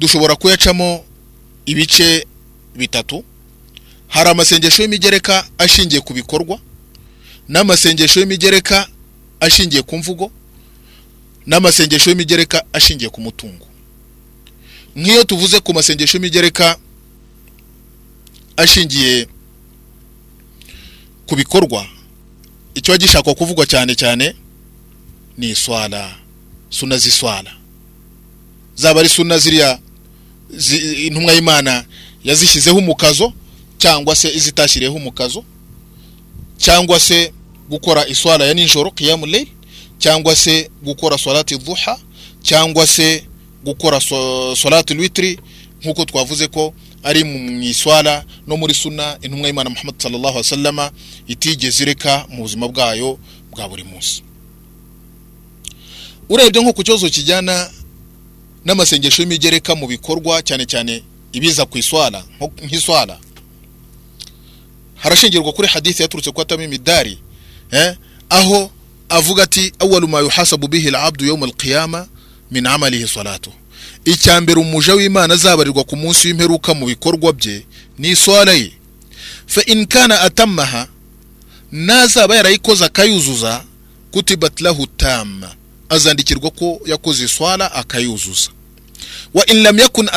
[0.00, 1.04] dushobora kuyacamo
[1.66, 2.26] ibice
[2.76, 3.24] bitatu.
[4.08, 6.60] Hari amasengesho y'imigereka ashingiye ku bikorwa
[7.48, 8.88] n'amasengesho y'imigereka
[9.40, 10.30] ashingiye ku mvugo
[11.46, 13.66] n'amasengesho y'imigereka ashingiye ku mutungo.
[14.96, 16.78] Nk'iyo tuvuze ku masengesho y'imigereka
[18.56, 19.28] ashingiye
[21.26, 21.86] ku bikorwa
[22.74, 24.34] icyo gishakwa kuvugwa cyane cyane
[25.38, 26.14] ni iswala
[26.70, 27.52] suna z'iswala.
[28.76, 29.78] Zaba ari suna ziriya
[30.50, 31.84] zi- intumwa y'imana
[32.24, 33.32] yazishyizeho umukazo
[33.78, 35.44] cyangwa se izitashyiriyeho umukazo
[36.58, 37.32] cyangwa se
[37.68, 39.48] gukora iswara ya nijoro kiyamu layl
[39.98, 41.98] cyangwa se gukora salati duha
[42.42, 43.24] cyangwa se
[43.64, 45.38] gukora so- salati witri
[45.82, 50.90] nk'uko twavuze ko ari mu iswara no muri suna intumwa y'imana muhammad sallallahu alaihi wasallama
[51.26, 53.18] itigeze ireka mu buzima bwayo
[53.50, 54.22] bwa buri munsi.
[56.28, 57.70] Urebye nko ku kibazo kijyana
[58.64, 62.24] n'amasengesho y'imigereka mu bikorwa cyane cyane ibiza ku iswara
[62.64, 63.18] nk'iswara
[64.94, 67.18] harashingirwa kuri hadithi yaturutse kwa tamimi dari
[67.70, 67.94] eh,
[68.30, 68.70] aho
[69.08, 72.06] avuga ati awalu ma yuhasabu bihi alabdu yawm alqiyama
[72.50, 73.52] min amalihi salatu.
[74.04, 77.66] Icya mbere umuja w'imana azabarirwa ku munsi w'imperuka mu bikorwa bye
[77.98, 78.72] ni iswara ye
[79.46, 80.88] fa in kana atamaha
[81.72, 83.64] nazaba yarayikoze akayuzuza
[84.10, 85.54] kutibat lahu tamma.
[85.88, 88.50] Azandikirwa ko yakoze iswara akayuzuza.
[89.34, 90.08] Wa in lam yakun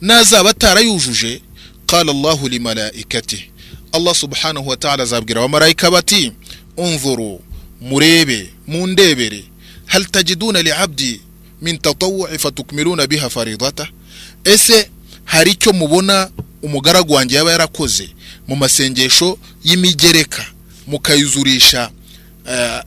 [0.00, 1.42] nazaba atarayujuje
[1.86, 3.50] qala allahu limalaikati
[3.92, 6.32] allah subhanahu wa ta'ala azabwira abamarayika bati
[6.76, 7.40] unzuru
[7.80, 9.44] murebe mundebere
[9.86, 11.20] hal tajiduna liabdi
[11.62, 12.38] min tatawu'i
[13.08, 13.88] biha faridata
[14.44, 14.90] ese
[15.24, 16.30] hari icyo mubona
[16.62, 18.08] umugaragu wanjye yaba yarakoze
[18.48, 20.44] mu masengesho y'imigereka
[20.86, 21.90] mukayuzurisha
[22.50, 22.82] eh,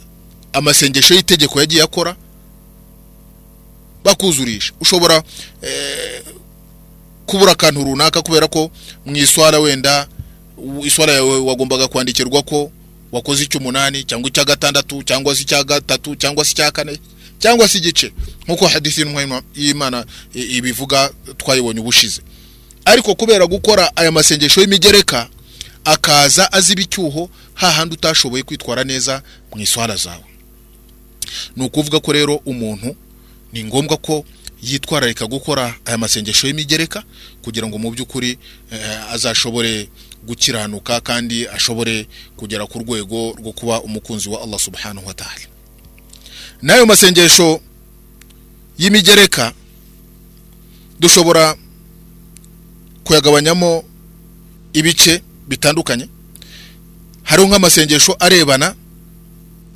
[0.53, 2.15] amasengesho y'itegeko yagiye akora
[4.03, 5.23] bakuzurisha ushobora
[5.61, 6.23] eh,
[7.25, 8.71] kubura akantu runaka kubera ko
[9.05, 10.07] mu iswara wenda
[10.85, 12.71] iswara yawe wagombaga kwandikirwa ko
[13.11, 16.99] wakoze icy'umunani cyangwa icya gatandatu cyangwa se icya gatatu cyangwa se icya kane
[17.39, 18.11] cyangwa se igice.
[18.47, 18.67] Nk'uko
[19.01, 22.21] y'intumwa y'imana ibivuga twayibonye ubushize.
[22.85, 25.29] Ariko kubera gukora aya masengesho y'imigereka
[25.85, 29.23] akaza aziba icyuho hahandi utashoboye kwitwara neza
[29.55, 30.23] mu iswara zawe.
[31.55, 32.95] Ni ukuvuga ko rero umuntu
[33.53, 34.25] ni ngombwa ko
[34.63, 37.03] yitwararika gukora aya masengesho y'imigereka
[37.41, 38.37] kugira ngo mu by'ukuri
[38.71, 39.89] eh, azashobore
[40.27, 42.07] gukiranuka kandi ashobore
[42.37, 45.47] kugera ku rwego rwo kuba umukunzi wa Allah subhanahu wa ta'ala.
[46.61, 47.61] N'ayo masengesho
[48.77, 49.53] y'imigereka
[50.99, 51.55] dushobora
[53.03, 53.83] kuyagabanyamo
[54.73, 56.07] ibice bitandukanye.
[57.23, 58.75] Hariho nk'amasengesho arebana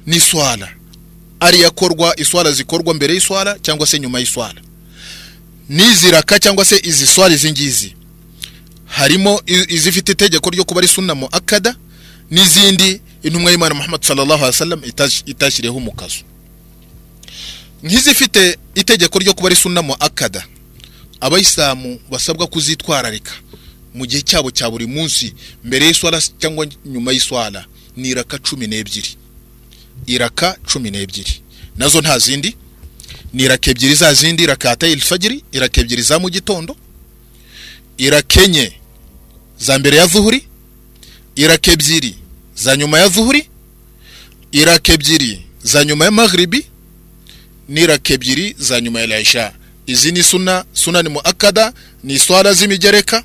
[0.06, 0.70] n'iswara
[1.40, 4.62] ariyo akorwa iswara zikorwa mbere y'iswara cyangwa se nyuma y'iswara
[5.70, 7.96] n'iziraka cyangwa se izi swara izi ngizi
[8.96, 11.76] harimo izifite itegeko ryo kuba ari sunna mu akada
[12.32, 16.22] n'izindi intumwa y'imana muhammad sallallahu alaihi wasallam itash- itashyiriyeho umukazo
[17.84, 20.46] nk'izifite itegeko ryo kuba ari sunna mu akada
[21.20, 23.32] abayisilamu basabwa kuzitwararika
[23.94, 25.34] mu gihe cyabo cya buri munsi
[25.64, 27.66] mbere y'iswara cyangwa nyuma y'iswara
[27.96, 29.16] ni iraka cumi n'ebyiri.
[30.06, 31.34] Iraka cumi n'ebyiri.
[31.78, 32.56] Nazo nta zindi.
[33.34, 36.76] Ni iraka ebyiri za zindi irakata ilfajiri iraka ebyiri za mu gitondo
[37.98, 38.74] iraka enye
[39.60, 40.48] za mbere ya zuhuri
[41.36, 42.16] iraka ebyiri
[42.56, 43.50] za nyuma ya zuhuri
[44.52, 46.66] iraka ebyiri za nyuma ya maghribi
[47.70, 49.54] n'iraka ebyiri za nyuma ya laisha.
[49.88, 53.24] Izi ni suna suna ni muakada ni iswara z'imigereka.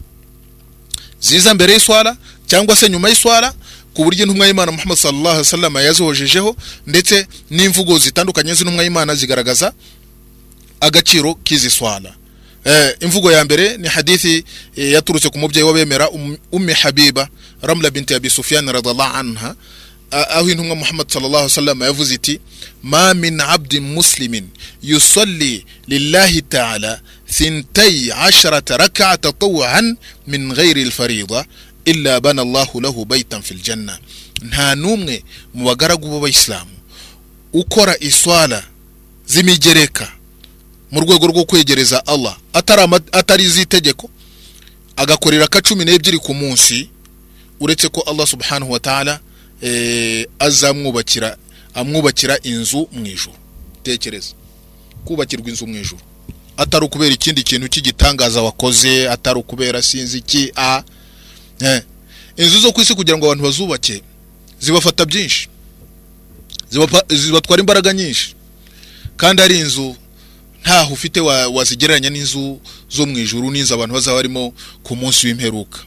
[1.21, 2.17] Ziza mbere y'iswara
[2.47, 3.55] cyangwa se nyuma y'iswara
[3.95, 6.57] ku buryo intumwa y'imana muhammad sallallahu alaihi wasallam yazihojejeho
[6.87, 9.73] ndetse n'imvugo zitandukanye z'intumwa y'imana zigaragaza
[10.81, 12.09] agaciro k'izi swala.
[12.09, 12.20] eh,
[13.00, 14.44] imvugo ya mbere ni hadithi
[14.76, 17.30] eh, yaturutse ku mubyeyi w'abemera um, ummi habiba
[17.62, 19.56] ramla binti abi sufyan radallahu anha
[20.12, 22.40] a- aho intumwa muhammad sallallahu alaihi wasallam yavuze iti
[22.84, 24.48] ma min abdin muslimin
[24.84, 27.02] yusalli lillahi ta'ala
[27.32, 29.96] ثنتي عشرة ركعة تطوعا
[30.28, 31.46] من غير الفريضة
[31.88, 33.98] إلا بنى الله له بيتا في الجنة
[34.46, 35.24] nta n'umwe
[35.54, 36.72] mu bagaragu b'abayisilamu
[37.54, 38.64] ukora iswala
[39.28, 40.12] z'imigereka
[40.91, 42.37] mu rwego rwo kwegereza Allah.
[43.13, 44.11] Atari iz'itegeko
[44.97, 46.89] agakorera ka cumi n'ebyiri ku munsi
[47.61, 49.21] uretse ko Allah subhanahu wa ta'ala
[49.63, 51.37] eh, azamwubakira
[51.75, 53.37] amwubakira inzu mu ijuru.
[53.83, 54.35] Tekereza.
[55.05, 56.01] Kubakirwa inzu mu ijuru.
[56.57, 60.83] Atari ukubera ikindi kintu cy'igitangaza wakoze atari ukubera sinzi iki a
[61.61, 61.83] eh.
[62.37, 64.03] inzu zo ku isi kugira ngo abantu bazubake
[64.61, 65.49] zibafata byinshi.
[67.09, 68.35] Zibatwara imbaraga nyinshi.
[69.17, 69.97] Kandi ari inzu
[70.63, 75.79] ntaho ufite wa- wazigereranya n'inzu zo mu ijuru n'inzu abantu bazaba barimo ku munsi w'imperuka.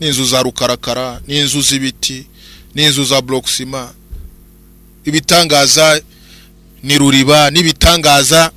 [0.00, 2.26] N'inzu za rukarakara n'inzu z'ibiti
[2.74, 3.92] n'inzu za borokisima
[5.04, 6.00] ibitangaza
[6.82, 8.52] ni ruriba n'ibitangaza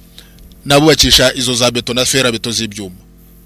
[0.65, 2.95] nabubakisha izo za beto na fera beto z'ibyuma.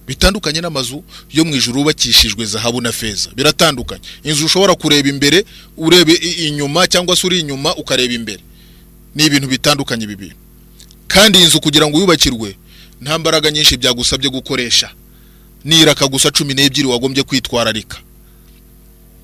[0.07, 3.29] Bitandukanye n'amazu yo mu ijuru yubakishijwe zahabu na feza.
[3.35, 4.01] Biratandukanye.
[4.23, 5.45] Inzu ushobora kureba imbere
[5.77, 8.39] urebe inyuma cyangwa se uri inyuma ukareba imbere.
[9.15, 10.35] Ni ibintu bitandukanye bibiri
[11.07, 12.55] kandi iyi nzu kugira ngo yubakirwe
[13.01, 14.89] nta mbaraga nyinshi byagusabye gukoresha.
[15.65, 17.97] Niraka gusa cumi n'ebyiri wagombye kwitwararika.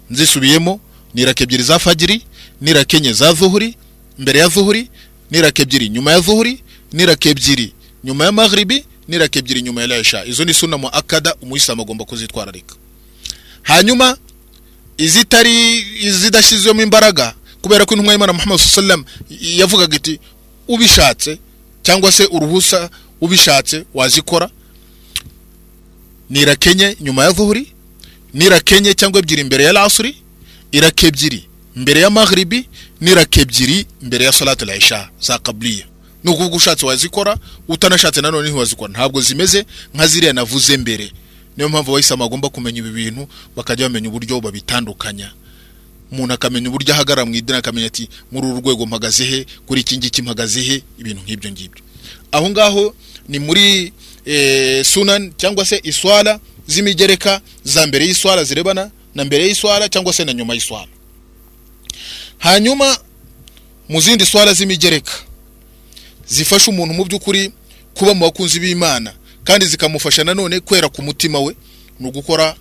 [0.09, 0.79] Nzisubiyemo
[1.13, 2.21] niraka ebyiri za fagiri
[2.61, 3.75] niraka enye za zuhuri
[4.19, 4.89] mbere ya zuhuri
[5.31, 6.59] niraka ebyiri nyuma ya zuhuri
[6.93, 7.73] niraka ebyiri
[8.03, 12.05] nyuma ya maghribi niraka ebyiri nyuma ya isha izo ni suna mu akada umuyisilamu agomba
[12.05, 12.75] kuzitwararika.
[13.61, 14.17] Hanyuma
[14.97, 19.05] izitari izidashyizwemo imbaraga kubera ko intumwa y'imana muhammad sallam
[19.41, 20.19] yavugaga iti
[20.67, 21.38] ubishatse
[21.84, 22.89] cyangwa se uruhusa
[23.21, 24.49] ubishatse wazikora.
[26.29, 27.73] Nirakenye nyuma ya zuhuri
[28.34, 30.15] nirakenye cyangwa ebyiri imbere ya lasuri
[30.71, 31.43] iraka ebyiri
[31.75, 32.69] mbere ya maghribi
[33.01, 35.86] niraka ebyiri mbere ya salatu isha za kabliya
[36.23, 38.91] ni ukuvuga ushatse wazikora utanashatse nanone ntiwazikora.
[38.93, 41.11] Ntabwo zimeze nka ziriya navuze mbere.
[41.57, 45.31] Niyo mpamvu abayisilamu bagomba kumenya ibi bintu bakajya bamenya uburyo babitandukanya.
[46.14, 49.45] Umuntu akamenya uburyo ahagarara mu idini akamenya ati muri uru rwego mpagaze he?
[49.66, 50.76] Kuri iki ngiki mpagaze he?
[50.99, 51.82] Ibintu nk'ibyo ngibyo.
[52.32, 52.95] Aho ngaho
[53.30, 53.93] ni muri
[54.84, 60.34] sunan cyangwa se iswara z'imigereka za mbere y'iswara zirebana na mbere y'iswara cyangwa se na
[60.34, 60.88] nyuma y'iswara
[62.38, 62.97] hanyuma
[63.89, 65.11] mu zindi swara z'imigereka
[66.28, 67.51] zifasha umuntu mu by'ukuri
[67.93, 71.55] kuba mu bakunzi b'imana kandi zikamufasha nanone kwera ku mutima we
[71.99, 72.55] ni ugukora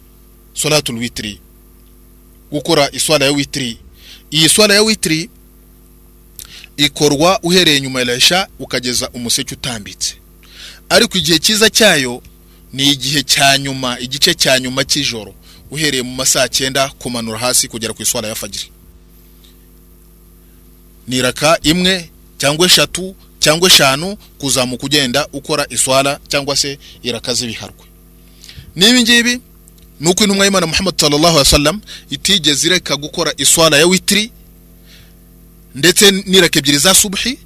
[0.54, 1.38] soratul witiri
[2.52, 3.78] gukora iswara ya witiri
[4.30, 5.30] iyi swara ya witiri
[6.76, 10.14] ikorwa uhereye nyuma ya resha ukageza umuseke utambitse.
[10.88, 12.22] Ariko igihe cyiza cyayo
[12.72, 15.34] ni igihe cya nyuma igice cya nyuma cy'ijoro
[15.70, 18.68] uhereye mu masaha cyenda kumanura hasi kugera ku iswara ya fagiri
[21.08, 27.84] ni iraka imwe cyangwa eshatu cyangwa eshanu kuzamuka ugenda ukora iswara cyangwa se iraka z'ibiharwe
[28.76, 29.40] n'ibi ngibi
[30.02, 31.80] ni uko intumwa y'imana muhammad sallallahu alaihi wasallam
[32.10, 34.30] itigeze ireka gukora iswara ya witiri
[35.74, 37.38] ndetse n'iraka ebyiri za subuhi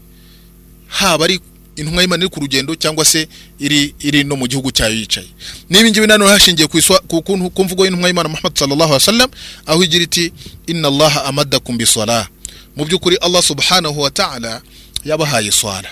[0.86, 1.40] haba ari
[1.76, 3.28] intumwa y'imana iri ku rugendo cyangwa se
[3.60, 5.28] iri iri no mu gihugu cyayo yicaye.
[5.70, 9.30] N'ibi ngibi nanone hashingiye ku mvugo y'intumwa y'imana muhammad sallallahu alaihi wasallam
[9.66, 10.32] aho igira iti
[10.66, 12.28] inna allaha amadakum bisala
[12.76, 14.62] mu by'ukuri allah subhanahu wa ta'ala
[15.04, 15.88] yabahaye swala.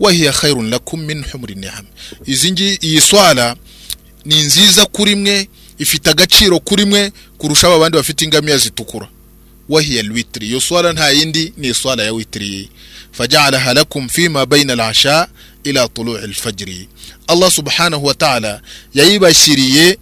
[0.00, 1.84] Wahiya khairun lakum min humri ni'am.
[2.26, 3.56] Izi ngi iyi swala
[4.28, 5.48] ni nziza kuri mwe
[5.78, 9.08] ifite agaciro kuri mwe kurusha abandi bafite ingamiya zitukura.
[9.68, 10.46] Wahiya alwitri.
[10.48, 12.68] Iyo swala nta yindi ni swala ya witri.
[13.12, 15.28] Faja'alaha lakum fima bayna al-asha
[15.64, 16.68] ila tulu'i al-fajr
[17.26, 18.60] Allah subhanahu wa ta'ala
[18.94, 19.98] yayibashyiriye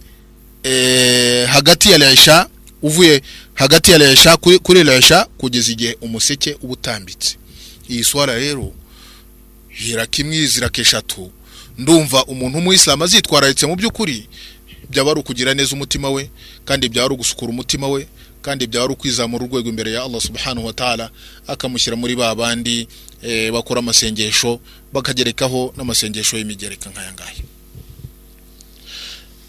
[0.63, 2.47] eh, hagati ya al-isha
[2.81, 3.21] uvuye
[3.53, 7.35] hagati ya al-isha kuri al-isha kugeza igihe umuseke uba utambitse
[7.89, 8.73] iyi swara rero
[9.69, 11.31] hiraka imwe ziraka eshatu
[11.77, 14.27] ndumva umuntu w'umuyisilamu azitwararitse mu by'ukuri
[14.89, 16.29] byaba ari ukugira neza umutima we
[16.65, 18.07] kandi byaba ari ugusukura umutima we
[18.41, 21.09] kandi byaba ari ukwizamura urwego imbere ya Allah subhanahu wa ta'ala
[21.47, 22.87] akamushyira muri ba bandi
[23.21, 24.59] e, bakora amasengesho
[24.93, 27.43] bakagerekaho n'amasengesho y'imigereka nk'aya ngaya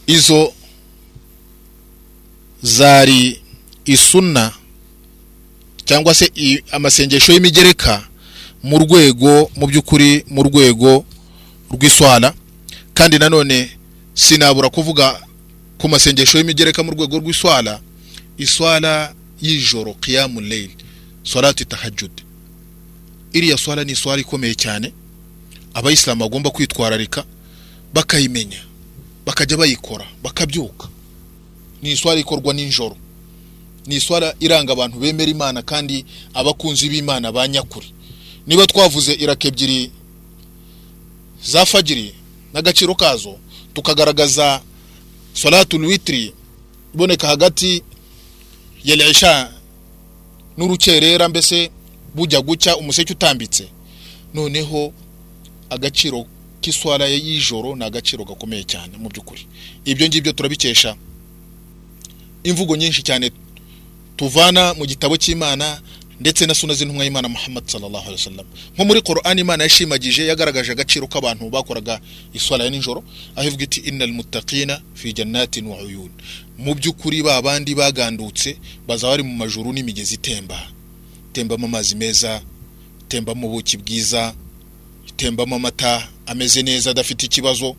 [0.06, 0.52] izo
[2.62, 3.40] zari
[3.84, 4.52] isunna
[5.84, 6.28] cyangwa se
[6.72, 8.08] amasengesho y'imigereka
[8.62, 11.04] mu rwego mu by'ukuri mu rwego
[11.70, 12.34] rw'iswara
[12.94, 13.70] kandi nanone
[14.14, 15.20] sinabura kuvuga
[15.78, 17.80] ku masengesho y'imigereka mu rwego rw'iswara
[18.38, 20.76] iswara y'ijoro kiyamu leyili
[21.22, 22.22] swalati tahajudi
[23.32, 24.92] iriya swara ni iswara ikomeye cyane
[25.74, 27.24] abayisilamu bagomba kwitwararika
[27.94, 28.60] bakayimenya
[29.26, 30.88] bakajya bayikora bakabyuka.
[31.82, 32.96] Ni iswara ikorwa nijoro
[33.86, 36.04] ni iswara iranga abantu bemera imana kandi
[36.34, 37.86] abakunzi b'imana ba nyakuri.
[38.46, 39.90] Niba twavuze iraka ebyiri
[41.44, 42.14] za fagiri
[42.54, 43.38] n'agaciro kazo
[43.74, 44.60] tukagaragaza
[45.32, 46.32] salatul witiri
[46.94, 47.82] iboneka hagati
[48.84, 49.52] ya lesha
[50.56, 51.70] n'urukerera mbese
[52.14, 53.68] bujya gucya umuseke utambitse.
[54.34, 54.92] Noneho
[55.70, 56.26] agaciro
[56.60, 59.46] k'iswara y'ijoro ni agaciro gakomeye cyane mu by'ukuri.
[59.84, 60.96] Ibyo ngibyo turabikesha.
[62.44, 63.30] Imvugo nyinshi cyane
[64.16, 65.80] tuvana mu gitabo cy'imana
[66.20, 68.46] ndetse na suna z'intumwa y'imana muhammad sallallahu alaihi wasallam.
[68.74, 72.00] Nko muri Qur'an imana yashimagije yagaragaje agaciro k'abantu bakoraga
[72.34, 73.04] iswala ya nijoro
[73.36, 76.10] aho ivuga iti innal muttaqina fi jannatin wa uyun.
[76.58, 78.56] Mu by'ukuri ba bandi bagandutse
[78.86, 80.58] bazaba bari mu majuru n'imigezi itemba.
[81.30, 82.42] Itembamo amazi meza
[83.06, 84.34] itembamo ubuki bwiza
[85.08, 87.76] itembamo amata ameze neza adafite ikibazo.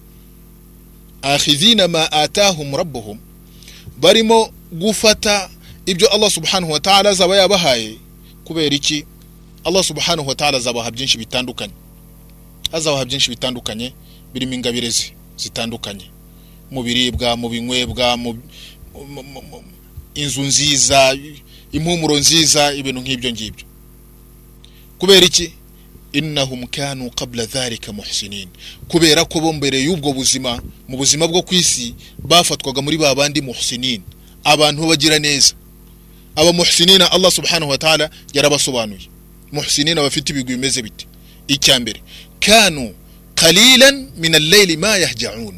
[1.22, 3.20] Akhidhina ma atahum rabbuhum.
[4.00, 5.50] Barimo gufata
[5.86, 7.96] ibyo Allah subhanahu wa ta'ala azaba yabahaye
[8.50, 9.06] kubera iki?
[9.64, 11.74] Allah subhanahu wa ta'ala azabaha byinshi bitandukanye.
[12.74, 13.94] Azabaha byinshi bitandukanye
[14.34, 14.90] birimo ingabire
[15.38, 16.10] zitandukanye.
[16.72, 18.34] Mu biribwa mu binywebwa mu
[20.16, 21.14] inzu nziza
[21.72, 23.66] impumuro nziza ibintu nk'ibyo ngibyo.
[24.98, 25.54] Kubera iki?
[26.14, 28.50] Innahum kanu qabla dhalika muhsinin.
[28.90, 30.58] Kubera ko bo mbere y'ubwo buzima
[30.90, 34.02] mu buzima bwo ku isi bafatwaga muri ba bandi muhsinin.
[34.44, 35.54] Abantu bagira neza.
[36.40, 39.06] aba muhsinina allah subhanahu wa ta'ala yarabasobanuye
[39.52, 41.04] muhsinina bafite ibigwi bimeze bite
[41.48, 42.00] icya mbere
[42.46, 42.86] kanu
[43.42, 45.56] qalilan min al-layli ma yahja'un.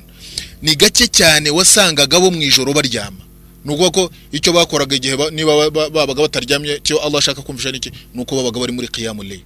[0.61, 3.23] Ni gake cyane wasangaga bo mu ijoro baryama.
[3.65, 8.21] Ni ukuvuga ko icyo bakoraga igihe niba babaga bataryamye cyo Allah ashaka kumvisha niki ni
[8.21, 9.43] uko babaga bari muri qiyamul layl.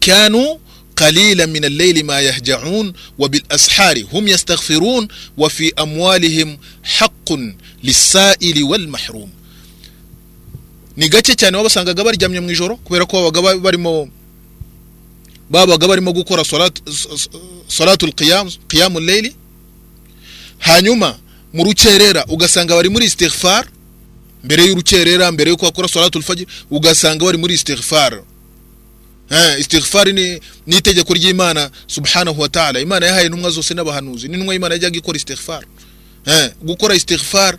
[0.00, 0.60] Kanu
[0.98, 5.08] قليلا من الليل ما يهجعون وبالأسحار هم يستغفرون
[5.38, 7.28] وفي أموالهم حق
[7.84, 9.30] للسائل والمحروم
[10.98, 14.08] ni gake cyane wabasangaga baryamye mu ijoro kubera ko babaga ba- barimo
[15.50, 17.28] babaga barimo gukora salatu- s- s-
[17.68, 19.30] salatul qiyam qiyamul layli.
[20.58, 21.18] Hanyuma
[21.54, 23.64] mu rukerera ugasanga bari muri istighfar.
[24.44, 28.22] Mbere y'urukerera mbere yuko bakora salatul fajr ugasanga bari muri istighfar.
[29.58, 32.80] Istighfar ni itegeko ry'Imana subhanahu wa ta'ala.
[32.80, 34.28] Imana yahaye intumwa zose n'abahanuzi.
[34.28, 35.62] N'intumwa y'Imana yajyaga ikora istighfar.
[36.62, 37.58] Gukora istighfar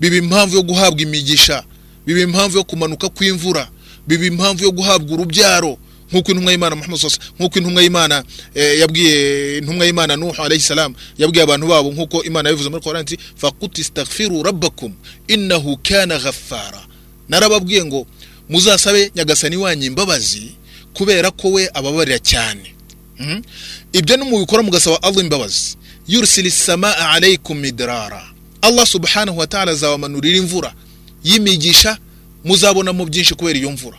[0.00, 1.62] biba impamvu yo guhabwa imigisha.
[2.06, 3.68] Biba impamvu yo kumanuka kw'imvura.
[4.06, 5.78] Biba impamvu yo guhabwa urubyaro.
[6.12, 8.24] Nk'uko intumwa y'Imana nk'uko intumwa y'Imana
[8.54, 13.00] eh, yabwiye intumwa y'Imana Nuh alayhi salam yabwiye abantu babo nk'uko Imana yabivuze muri Qur'an
[13.02, 14.92] ati faqut istaghfiru rabbakum
[15.28, 16.82] innahu kana ghaffara.
[17.28, 18.06] Narababwiye ngo
[18.48, 20.52] muzasabe nyagasani wanyu imbabazi
[20.94, 22.74] kubera ko we ababarira cyane.
[23.18, 23.42] Mhm.
[23.92, 25.76] ibyo nimubikora mugasaba Allah imbabazi.
[26.08, 28.22] Yursili samaa alaykum midrara.
[28.62, 30.74] Allah subhanahu wa ta'ala azabamanurira imvura.
[31.24, 31.98] Y'imigisha
[32.44, 33.98] muzabonamo byinshi kubera iyo mvura.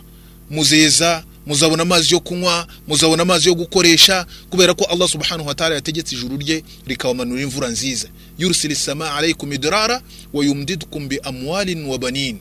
[0.50, 5.74] Muzeza muzabona amazi yo kunywa muzabona amazi yo gukoresha kubera ko Allah subhanahu wa ta'ala
[5.74, 8.08] yategetse ijuru rye rikabamanurira imvura nziza.
[8.38, 10.02] Yursili samaa alaykum midrara
[10.32, 12.38] wa yumdidukum bi amwalin wa banin.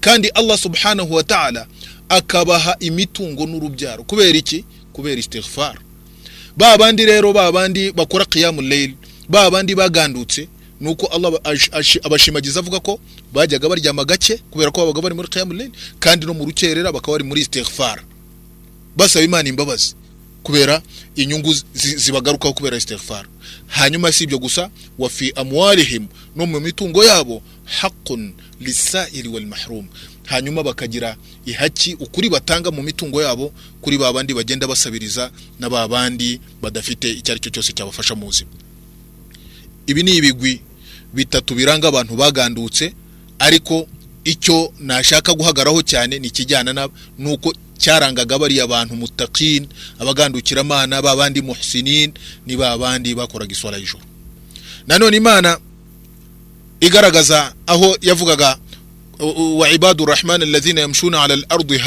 [0.00, 1.66] Kandi Allah subhanahu wa ta'ala
[2.08, 4.04] akabaha imitungo n'urubyaro.
[4.04, 4.64] Kubera iki?
[4.92, 5.78] Kubera istighfar.
[6.56, 8.94] Ba bandi rero ba bandi bakora qiyamul layl
[9.28, 10.48] ba bandi bagandutse
[11.44, 13.00] ash- ash- abashimagiza avuga ko
[13.32, 15.70] bajyaga baryama gake kubera ko babaga bari muri layl
[16.00, 18.04] kandi no mu rukerera bakaba bari muri istighfar.
[18.96, 19.94] Basaba Imana imbabazi
[20.42, 20.82] kubera
[21.16, 23.26] inyungu zi- zibagarukaho kubera istighfar.
[23.66, 26.06] Hanyuma si ibyo gusa wa fi amwalihim
[26.36, 29.86] no mu mitungo yabo haqqun lisaili wal mahrum
[30.26, 31.16] hanyuma bakagira
[31.46, 37.10] ihaki ukuri batanga mu mitungo yabo kuri ba bandi bagenda basabiriza na ba bandi badafite
[37.10, 38.50] icyo ari cyo cyose cyabafasha mu buzima.
[39.86, 40.60] Ibi ni ibigwi
[41.14, 42.92] bitatu biranga abantu bagandutse
[43.38, 43.88] ariko
[44.24, 49.66] icyo nashaka guhagaraho cyane ni ikijyana na nuko cyarangaga bariya bantu mutaqin
[49.98, 52.12] abagandukira amana ba bandi muhsinin
[52.46, 54.04] ni ba bandi bakoraga iswala y'ijoro
[54.86, 55.58] nanone imana
[56.80, 58.58] igaragaza aho yavugaga
[59.58, 61.78] wa ibadu rahman alladhina yamshuna ala al-ardi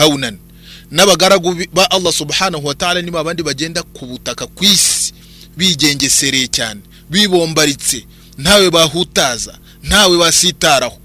[0.91, 5.13] n'abagaragu ba Allah subhanahu wa ta'ala ni babandi bagenda ku butaka ku isi
[5.57, 6.81] bigengesereye cyane.
[7.09, 8.05] Bibombaritse
[8.37, 10.97] ntawe bahutaza ntawe basitaraho.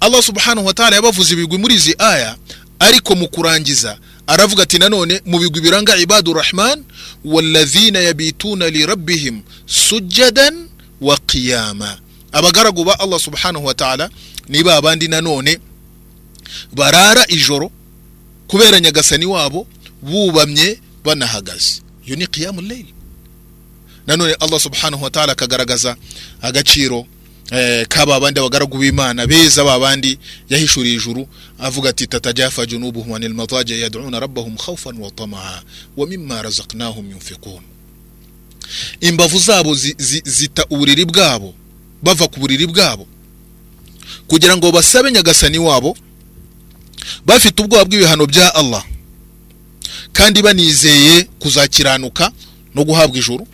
[0.00, 2.36] Allah subhanahu wa ta'ala yabavuze ibigwi muri izi aya
[2.78, 6.84] ariko mu kurangiza aravuga ati nanone mu bigwi biranga ibadu rahman
[7.24, 10.68] walladhina yabituna li rabbihim sujadan
[11.00, 11.98] wa qiyama.
[12.32, 14.10] Abagaragu ba Allah subhanahu wa ta'ala
[14.48, 15.58] ni ba bandi nanone
[16.72, 17.70] barara ijoro
[18.46, 19.66] kubera nyagasani wabo
[20.02, 21.80] bubamye banahagaze.
[22.06, 22.86] Iyo ni qiyamul layl.
[24.06, 25.96] Nanone Allah subhanahu wa ta'ala akagaragaza
[26.42, 27.06] agaciro
[27.50, 31.28] eh, kaba bandi abagaragu b'Imana beza babandi yahishuriye ijuru
[31.58, 35.62] avuga ati tatajafa junubuhum anil mataji yad'una rabbahum khawfan wa tama'a
[35.96, 37.62] wa razaqnahum yunfiqun.
[39.00, 41.54] Imbavu zabo zi, zi, zita uburiri bwabo
[42.02, 43.06] bava ku buriri bwabo.
[44.26, 45.96] Kugira ngo basabe nyagasani wabo
[47.26, 48.84] bafite ubwoba bw'ibihano bya Allah.
[50.12, 52.32] Kandi banizeye kuzakiranuka
[52.74, 53.46] no guhabwa ijuru.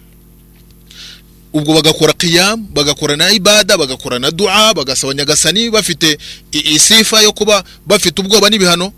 [1.53, 6.19] Ubwo bagakora qiyam bagakora na ibada bagakora na dua bagasaba nyagasani bafite
[6.53, 8.93] isifa yo kuba bafite ubwoba n'ibihano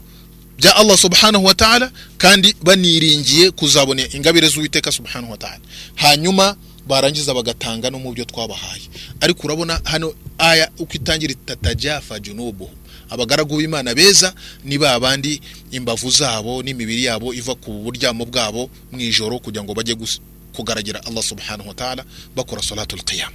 [0.59, 5.59] bya Allah subhanahu wa ta'ala kandi baniringiye kuzabona ingabire z'uwiteka subhanahu wa ta'ala.
[5.95, 8.83] Hanyuma barangiza bagatanga no mu byo twabahaye.
[9.21, 12.75] Ariko urabona hano aya uko itangira itatajafa junubuhum.
[13.11, 14.35] Abagaragu b'imana beza
[14.65, 15.41] ni ba bandi
[15.71, 20.21] imbavu zabo n'imibiri yabo iva ku buryamo bwabo mu ijoro kugira ngo bajye gus-
[20.55, 22.05] kugaragira Allah subhanahu wa ta'ala
[22.37, 23.33] bakora salatul qiyam.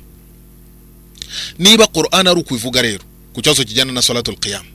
[1.59, 3.03] Niba Qur'an ari ukubivuga rero
[3.33, 4.65] ku kibazo kijyana na salatul qiyam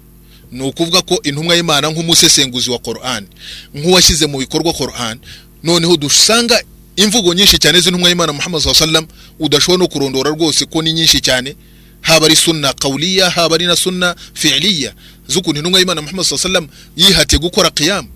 [0.52, 3.26] ni ukuvuga ko intumwa y'Imana nk'umusesenguzi wa Qur'an
[3.74, 5.18] nk'uwashyize mu bikorwa Qur'an
[5.62, 6.60] noneho dusanga
[6.96, 9.06] imvugo nyinshi cyane z'intumwa y'Imana Muhammad wasallam
[9.40, 11.56] udashobora no kurondora rwose ko ni nyinshi cyane
[12.00, 14.94] haba ari sunna qawliya haba ari na sunna fi'liya
[15.28, 18.06] z'ukuntu intumwa y'Imana Muhammad wasallam yihatiye gukora qiyam.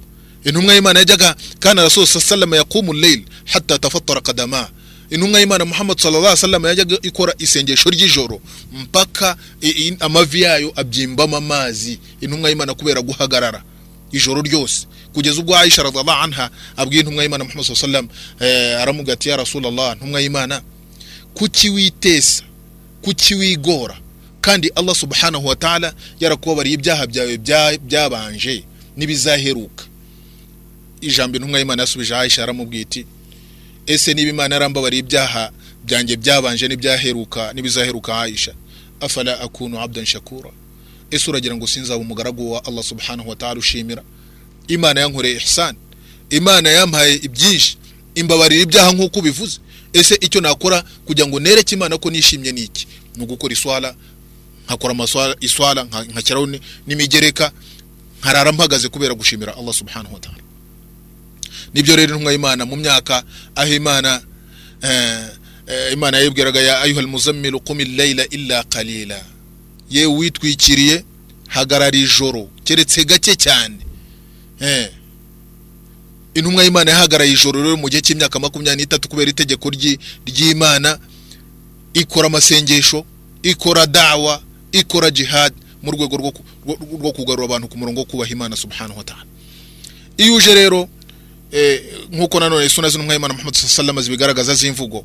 [0.44, 4.68] Intumwa y'imana yajyaga kana rasul sallallahu yaqumu layl hatta tafattara qadama.
[5.10, 8.40] Intumwa y'imana muhammad sallallahu wasallam yajyaga ikora isengesho ry'ijoro
[8.72, 9.36] mpaka
[10.00, 11.98] amavi yayo abyimbamo amazi.
[12.20, 13.62] Intumwa y'imana kubera guhagarara
[14.12, 14.86] ijoro ryose.
[15.12, 18.08] Kugeza ubwo aisha radhiallahu anha abwiye intumwa y'imana muhammad sallallahu
[18.40, 20.62] eh, aramubwira ati ya rasulallah ntumwa y'imana
[21.34, 22.42] kuki witesa
[23.02, 23.98] kuki wigora?
[24.40, 28.64] Kandi allah subhanahu wa ta'ala yarakubabariye ibyaha byawe bya- byabanje
[28.96, 29.84] n'ibizaheruka.
[31.00, 33.06] Ijambo intumwa y'imana yasubije aisha aramubwiye iti
[33.86, 35.50] ese niba imana yarambabariye ibyaha
[35.84, 38.54] byanjye byabanje n'ibyaheruka n'ibizaheruka aisha?
[39.00, 40.50] Afala akunu abdan shakura?
[41.10, 44.02] Ese uragira ngo sinzaba umugaragu wa allah subhanahu wa ta'ala ushimira?
[44.68, 45.76] Imana yankoreye ihsan.
[46.30, 47.76] Imana yampaye ibyinshi.
[48.14, 49.60] Imbabarira ibyaha nk'uko ubivuze.
[49.92, 52.86] Ese icyo nakora kugira ngo nereke imana ko nishimye ni iki?
[53.16, 53.94] Ni ugukora iswala
[54.66, 57.52] nkakora amaswala iswala nka- nkashyiraho ni- n'imigereka
[58.20, 60.42] nkarara mpagaze kubera gushimira allah subhanahu wa ta'ala.
[61.74, 63.22] Ni byo rero intumwa y'imana mu myaka
[63.54, 64.20] aho imana
[64.82, 65.26] eh,
[65.66, 69.20] eh, imana yibwiraga ya ayuha almuzammilu qum layla illa qalila
[69.90, 71.04] yewe witwikiriye
[71.48, 73.76] hagarara ijoro keretse gake cyane
[74.60, 74.90] eh.
[76.34, 80.98] intumwa y'imana yahagaraye ijoro rero mu gihe cy'imyaka makumyabiri n'itatu kubera itegeko ry'i- ry'imana
[81.94, 83.04] ikora amasengesho
[83.42, 84.42] ikora dawa
[84.72, 85.52] ikora jihad
[85.82, 89.04] mu rwego rwo ku- rwo- rwo kugarura abantu ku murongo wo kubaha imana subhanahu wa
[89.04, 89.24] ta'ala
[90.16, 90.88] iyo uje rero
[92.12, 95.04] nk'uko nanone isuna z'intumwa y'imana muhammad sallallahu zibigaragaza z'imvugo.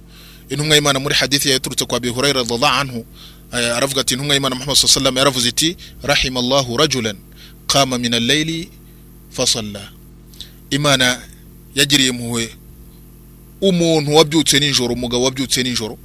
[0.50, 3.06] Intumwa y'imana muri hadithi yaturutse kwa bihurayra radhiallahu anhu
[3.54, 7.18] eh, aravuga ati intumwa y'imana muhammad sallallahu yaravuze iti rahimallahu rajulan
[7.68, 8.70] qama min al-layli
[9.30, 9.92] fasalla
[10.70, 11.22] imana
[11.76, 12.50] yagiriye impuhwe
[13.62, 15.98] umuntu wabyutse nijoro umugabo wabyutse nijoro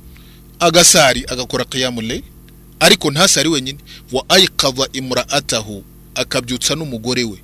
[0.58, 2.22] agasari agakora qiyamul
[2.80, 3.78] ariko ntasari wenyine.
[4.12, 5.84] Wa ayqadha imra'atahu
[6.14, 7.38] akabyutsa n'umugore we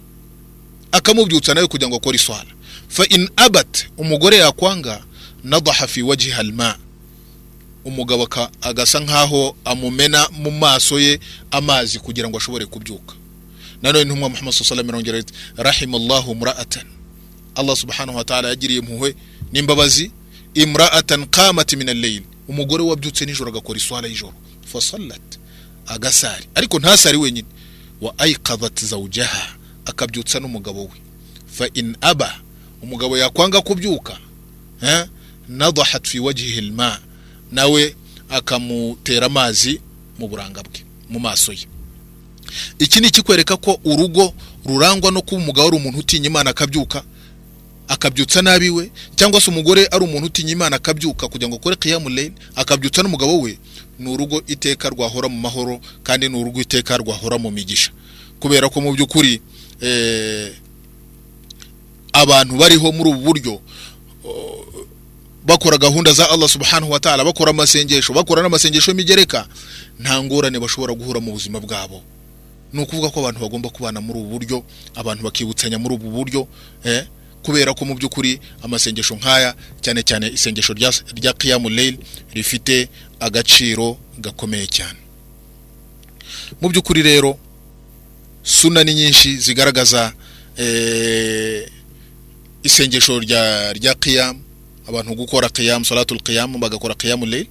[0.92, 2.50] akamubyutsa nawe kugira ngo akore iswala.
[2.94, 5.04] Fa in abat umugore yakwanga
[5.44, 6.78] nadaha fi wajhiha alma.
[7.84, 8.28] Umugabo
[8.60, 11.20] agasa nkaho amumena mu maso ye
[11.50, 13.14] amazi kugira ngo ashobore kubyuka.
[13.82, 16.86] Nanone intumwa muhammad sallallahu alaihi wasallam rahimallahu mra'atan
[17.54, 19.14] allah subhanahu wa ta'ala yagiriye impuhwe
[19.52, 20.10] n'imbabazi
[20.54, 22.22] imra'atan qamat min al-layl.
[22.48, 24.34] Umugore wabyutse nijoro agakora iswala y'ijoro.
[24.66, 24.78] Fa
[25.86, 26.46] agasari.
[26.54, 27.48] Ariko ntasari wenyine.
[28.00, 29.56] Wa ayqadhat zawjaha.
[29.84, 30.98] Akabyutsa n'umugabo we.
[31.46, 32.44] Fa in aba
[32.84, 34.18] umugabo yakwanga kubyuka
[34.82, 35.06] eh,
[35.48, 36.98] nadahat fi wajhihi alma.
[37.52, 37.94] Nawe
[38.28, 39.80] akamutera amazi
[40.18, 41.66] mu buranga bwe mu maso ye.
[42.78, 44.34] Iki ni ikikwereka ko urugo
[44.66, 47.02] rurangwa no kuba umugabo ari umuntu utinya imana akabyuka
[47.88, 51.76] akabyutsa nabi we cyangwa se umugore ari umuntu utinya imana akabyuka kugira ngo akore
[52.10, 53.58] layl akabyutsa n'umugabo we
[53.98, 57.90] ni urugo iteka rwahora mu mahoro kandi ni urugo iteka rwahora mu migisha.
[58.40, 59.40] Kubera ko mu by'ukuri
[59.80, 60.52] eh,
[62.14, 63.54] abantu bariho muri ubu buryo
[65.44, 69.46] bakora gahunda za Allah subhanahu wa ta'ala bakora amasengesho bakora n'amasengesho y'imigereka
[70.00, 72.02] nta ngorane bashobora guhura mu buzima bwabo.
[72.72, 76.48] Ni ukuvuga ko abantu bagomba kubana muri ubu buryo abantu bakibutsanya muri ubu buryo
[76.84, 77.04] eh,
[77.42, 79.54] kubera ko mu by'ukuri amasengesho nk'aya
[79.84, 81.98] cyane cyane isengesho rya, qiyamul layl
[82.32, 82.88] rifite
[83.20, 84.98] agaciro gakomeye cyane.
[86.60, 87.36] Mu by'ukuri rero
[88.42, 90.12] suna ni nyinshi zigaragaza
[90.56, 91.68] eh,
[92.64, 94.36] isengesho rya rya qiyam.
[94.88, 97.46] Abantu gukora qiyam salatul qiyam bagakora qiyamul layl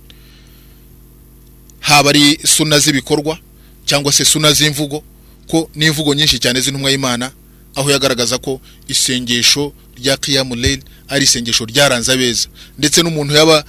[1.80, 3.40] haba ari suna z'ibikorwa
[3.86, 5.04] cyangwa se suna z'imvugo
[5.48, 7.32] ko n'imvugo nyinshi cyane z'intumwa y'Imana
[7.76, 12.48] aho yagaragaza ko isengesho rya qiyamul layl ari isengesho ryaranze abeza.
[12.78, 13.66] Ndetse n'umuntu yaba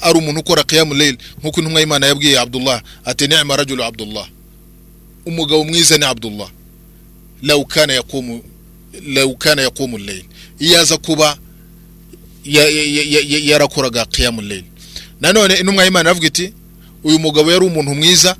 [0.00, 4.28] ari umuntu ukora qiyamul layl nk'uko intumwa y'Imana yabwiye Abdullah ati ni'ma rajulu Abdullah.
[5.26, 6.48] Umugabo mwiza ni Abdullah.
[7.42, 7.92] Law kana
[8.92, 10.24] yaqumu law kana yaqumu al-layl
[10.58, 11.38] iyo aza kuba
[12.44, 14.00] ya- ya- ya- ya- yarakoraga
[14.42, 14.64] layl
[15.20, 16.52] nanone intumwa y'Imana yavuga iti
[17.04, 18.36] uyu mugabo yari umuntu mwiza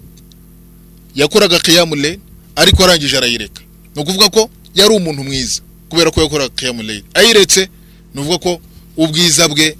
[1.14, 1.58] yakoraga
[1.96, 2.18] layl
[2.56, 3.62] ariko arangije arayireka
[3.96, 6.48] ni ukuvuga ko yari umuntu mwiza kubera ko yakoraga
[6.82, 7.68] layl ayiretse
[8.14, 8.60] ni ukuvuga ko
[8.96, 9.76] ubwiza bwe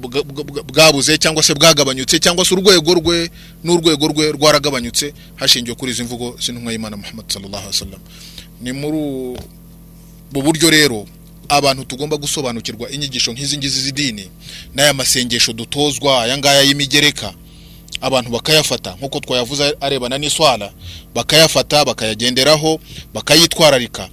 [0.00, 3.30] bwa- bwa- bwa- bwabuze cyangwa se bwagabanyutse cyangwa se urwego rwe
[3.64, 8.00] n'urwego rwe rwaragabanyutse hashingiwe kuri izi mvugo z'intumwa y'Imana Muhammad sallallahu alaihi wasallam
[8.60, 9.36] ni muri
[10.32, 11.06] ubu buryo rero
[11.48, 14.28] abantu tugomba gusobanukirwa inyigisho nk'izi ngizi z'idini
[14.74, 17.34] n'aya masengesho dutozwa aya ngaya y'imigereka
[18.00, 20.72] abantu bakayafata nk'uko twayavuze arebana n'iswara
[21.14, 22.80] bakayafata bakayagenderaho
[23.14, 24.08] bakayitwararika.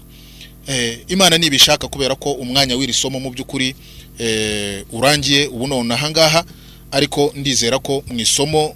[0.68, 3.76] Eh, imana nibishaka kubera ko umwanya w'iri somo mu by'ukuri
[4.20, 6.44] eh, urangiye ubu none ahangaha
[6.92, 8.76] ariko ndizera ko mu isomo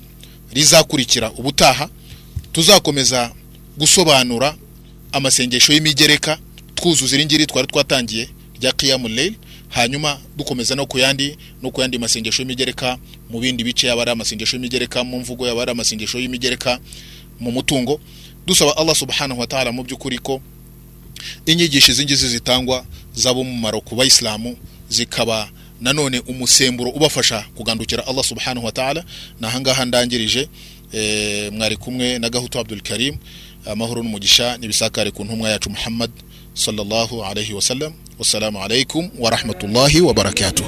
[0.53, 1.89] rizakurikira ubutaha
[2.51, 3.31] tuzakomeza
[3.77, 4.55] gusobanura
[5.11, 6.37] amasengesho y'imigereka
[6.75, 9.33] twuzuza iri ngiri twari twatangiye rya qiyamul layl
[9.69, 12.97] hanyuma dukomeza no ku yandi no ku yandi masengesho y'imigereka
[13.29, 16.79] mu bindi bice yaba ari amasengesho y'imigereka mu mvugo yaba ari amasengesho y'imigereka
[17.39, 17.99] mu mutungo.
[18.45, 20.41] Dusaba Allah subhanahu wa ta'ala mu by'ukuri ko
[21.45, 24.57] inyigisho izi ngizi zitangwa zaba umumaro ku bayisilamu
[24.89, 25.49] zikaba
[25.81, 29.03] nanone umusemburo ubafasha kugandukira Allah subhanahu wa ta'ala.
[29.39, 30.49] Na ahangaha ndangirije
[30.93, 33.17] e, mwari kumwe na Gahutu Abdul Karim
[33.65, 36.11] amahoro n'umugisha nibisakare ku ntumwa yacu Muhammad
[36.53, 37.93] sallallahu alayhi wa sallam.
[38.19, 40.65] Wassalamu alaykum wa rahmatullahi wa barakatuh.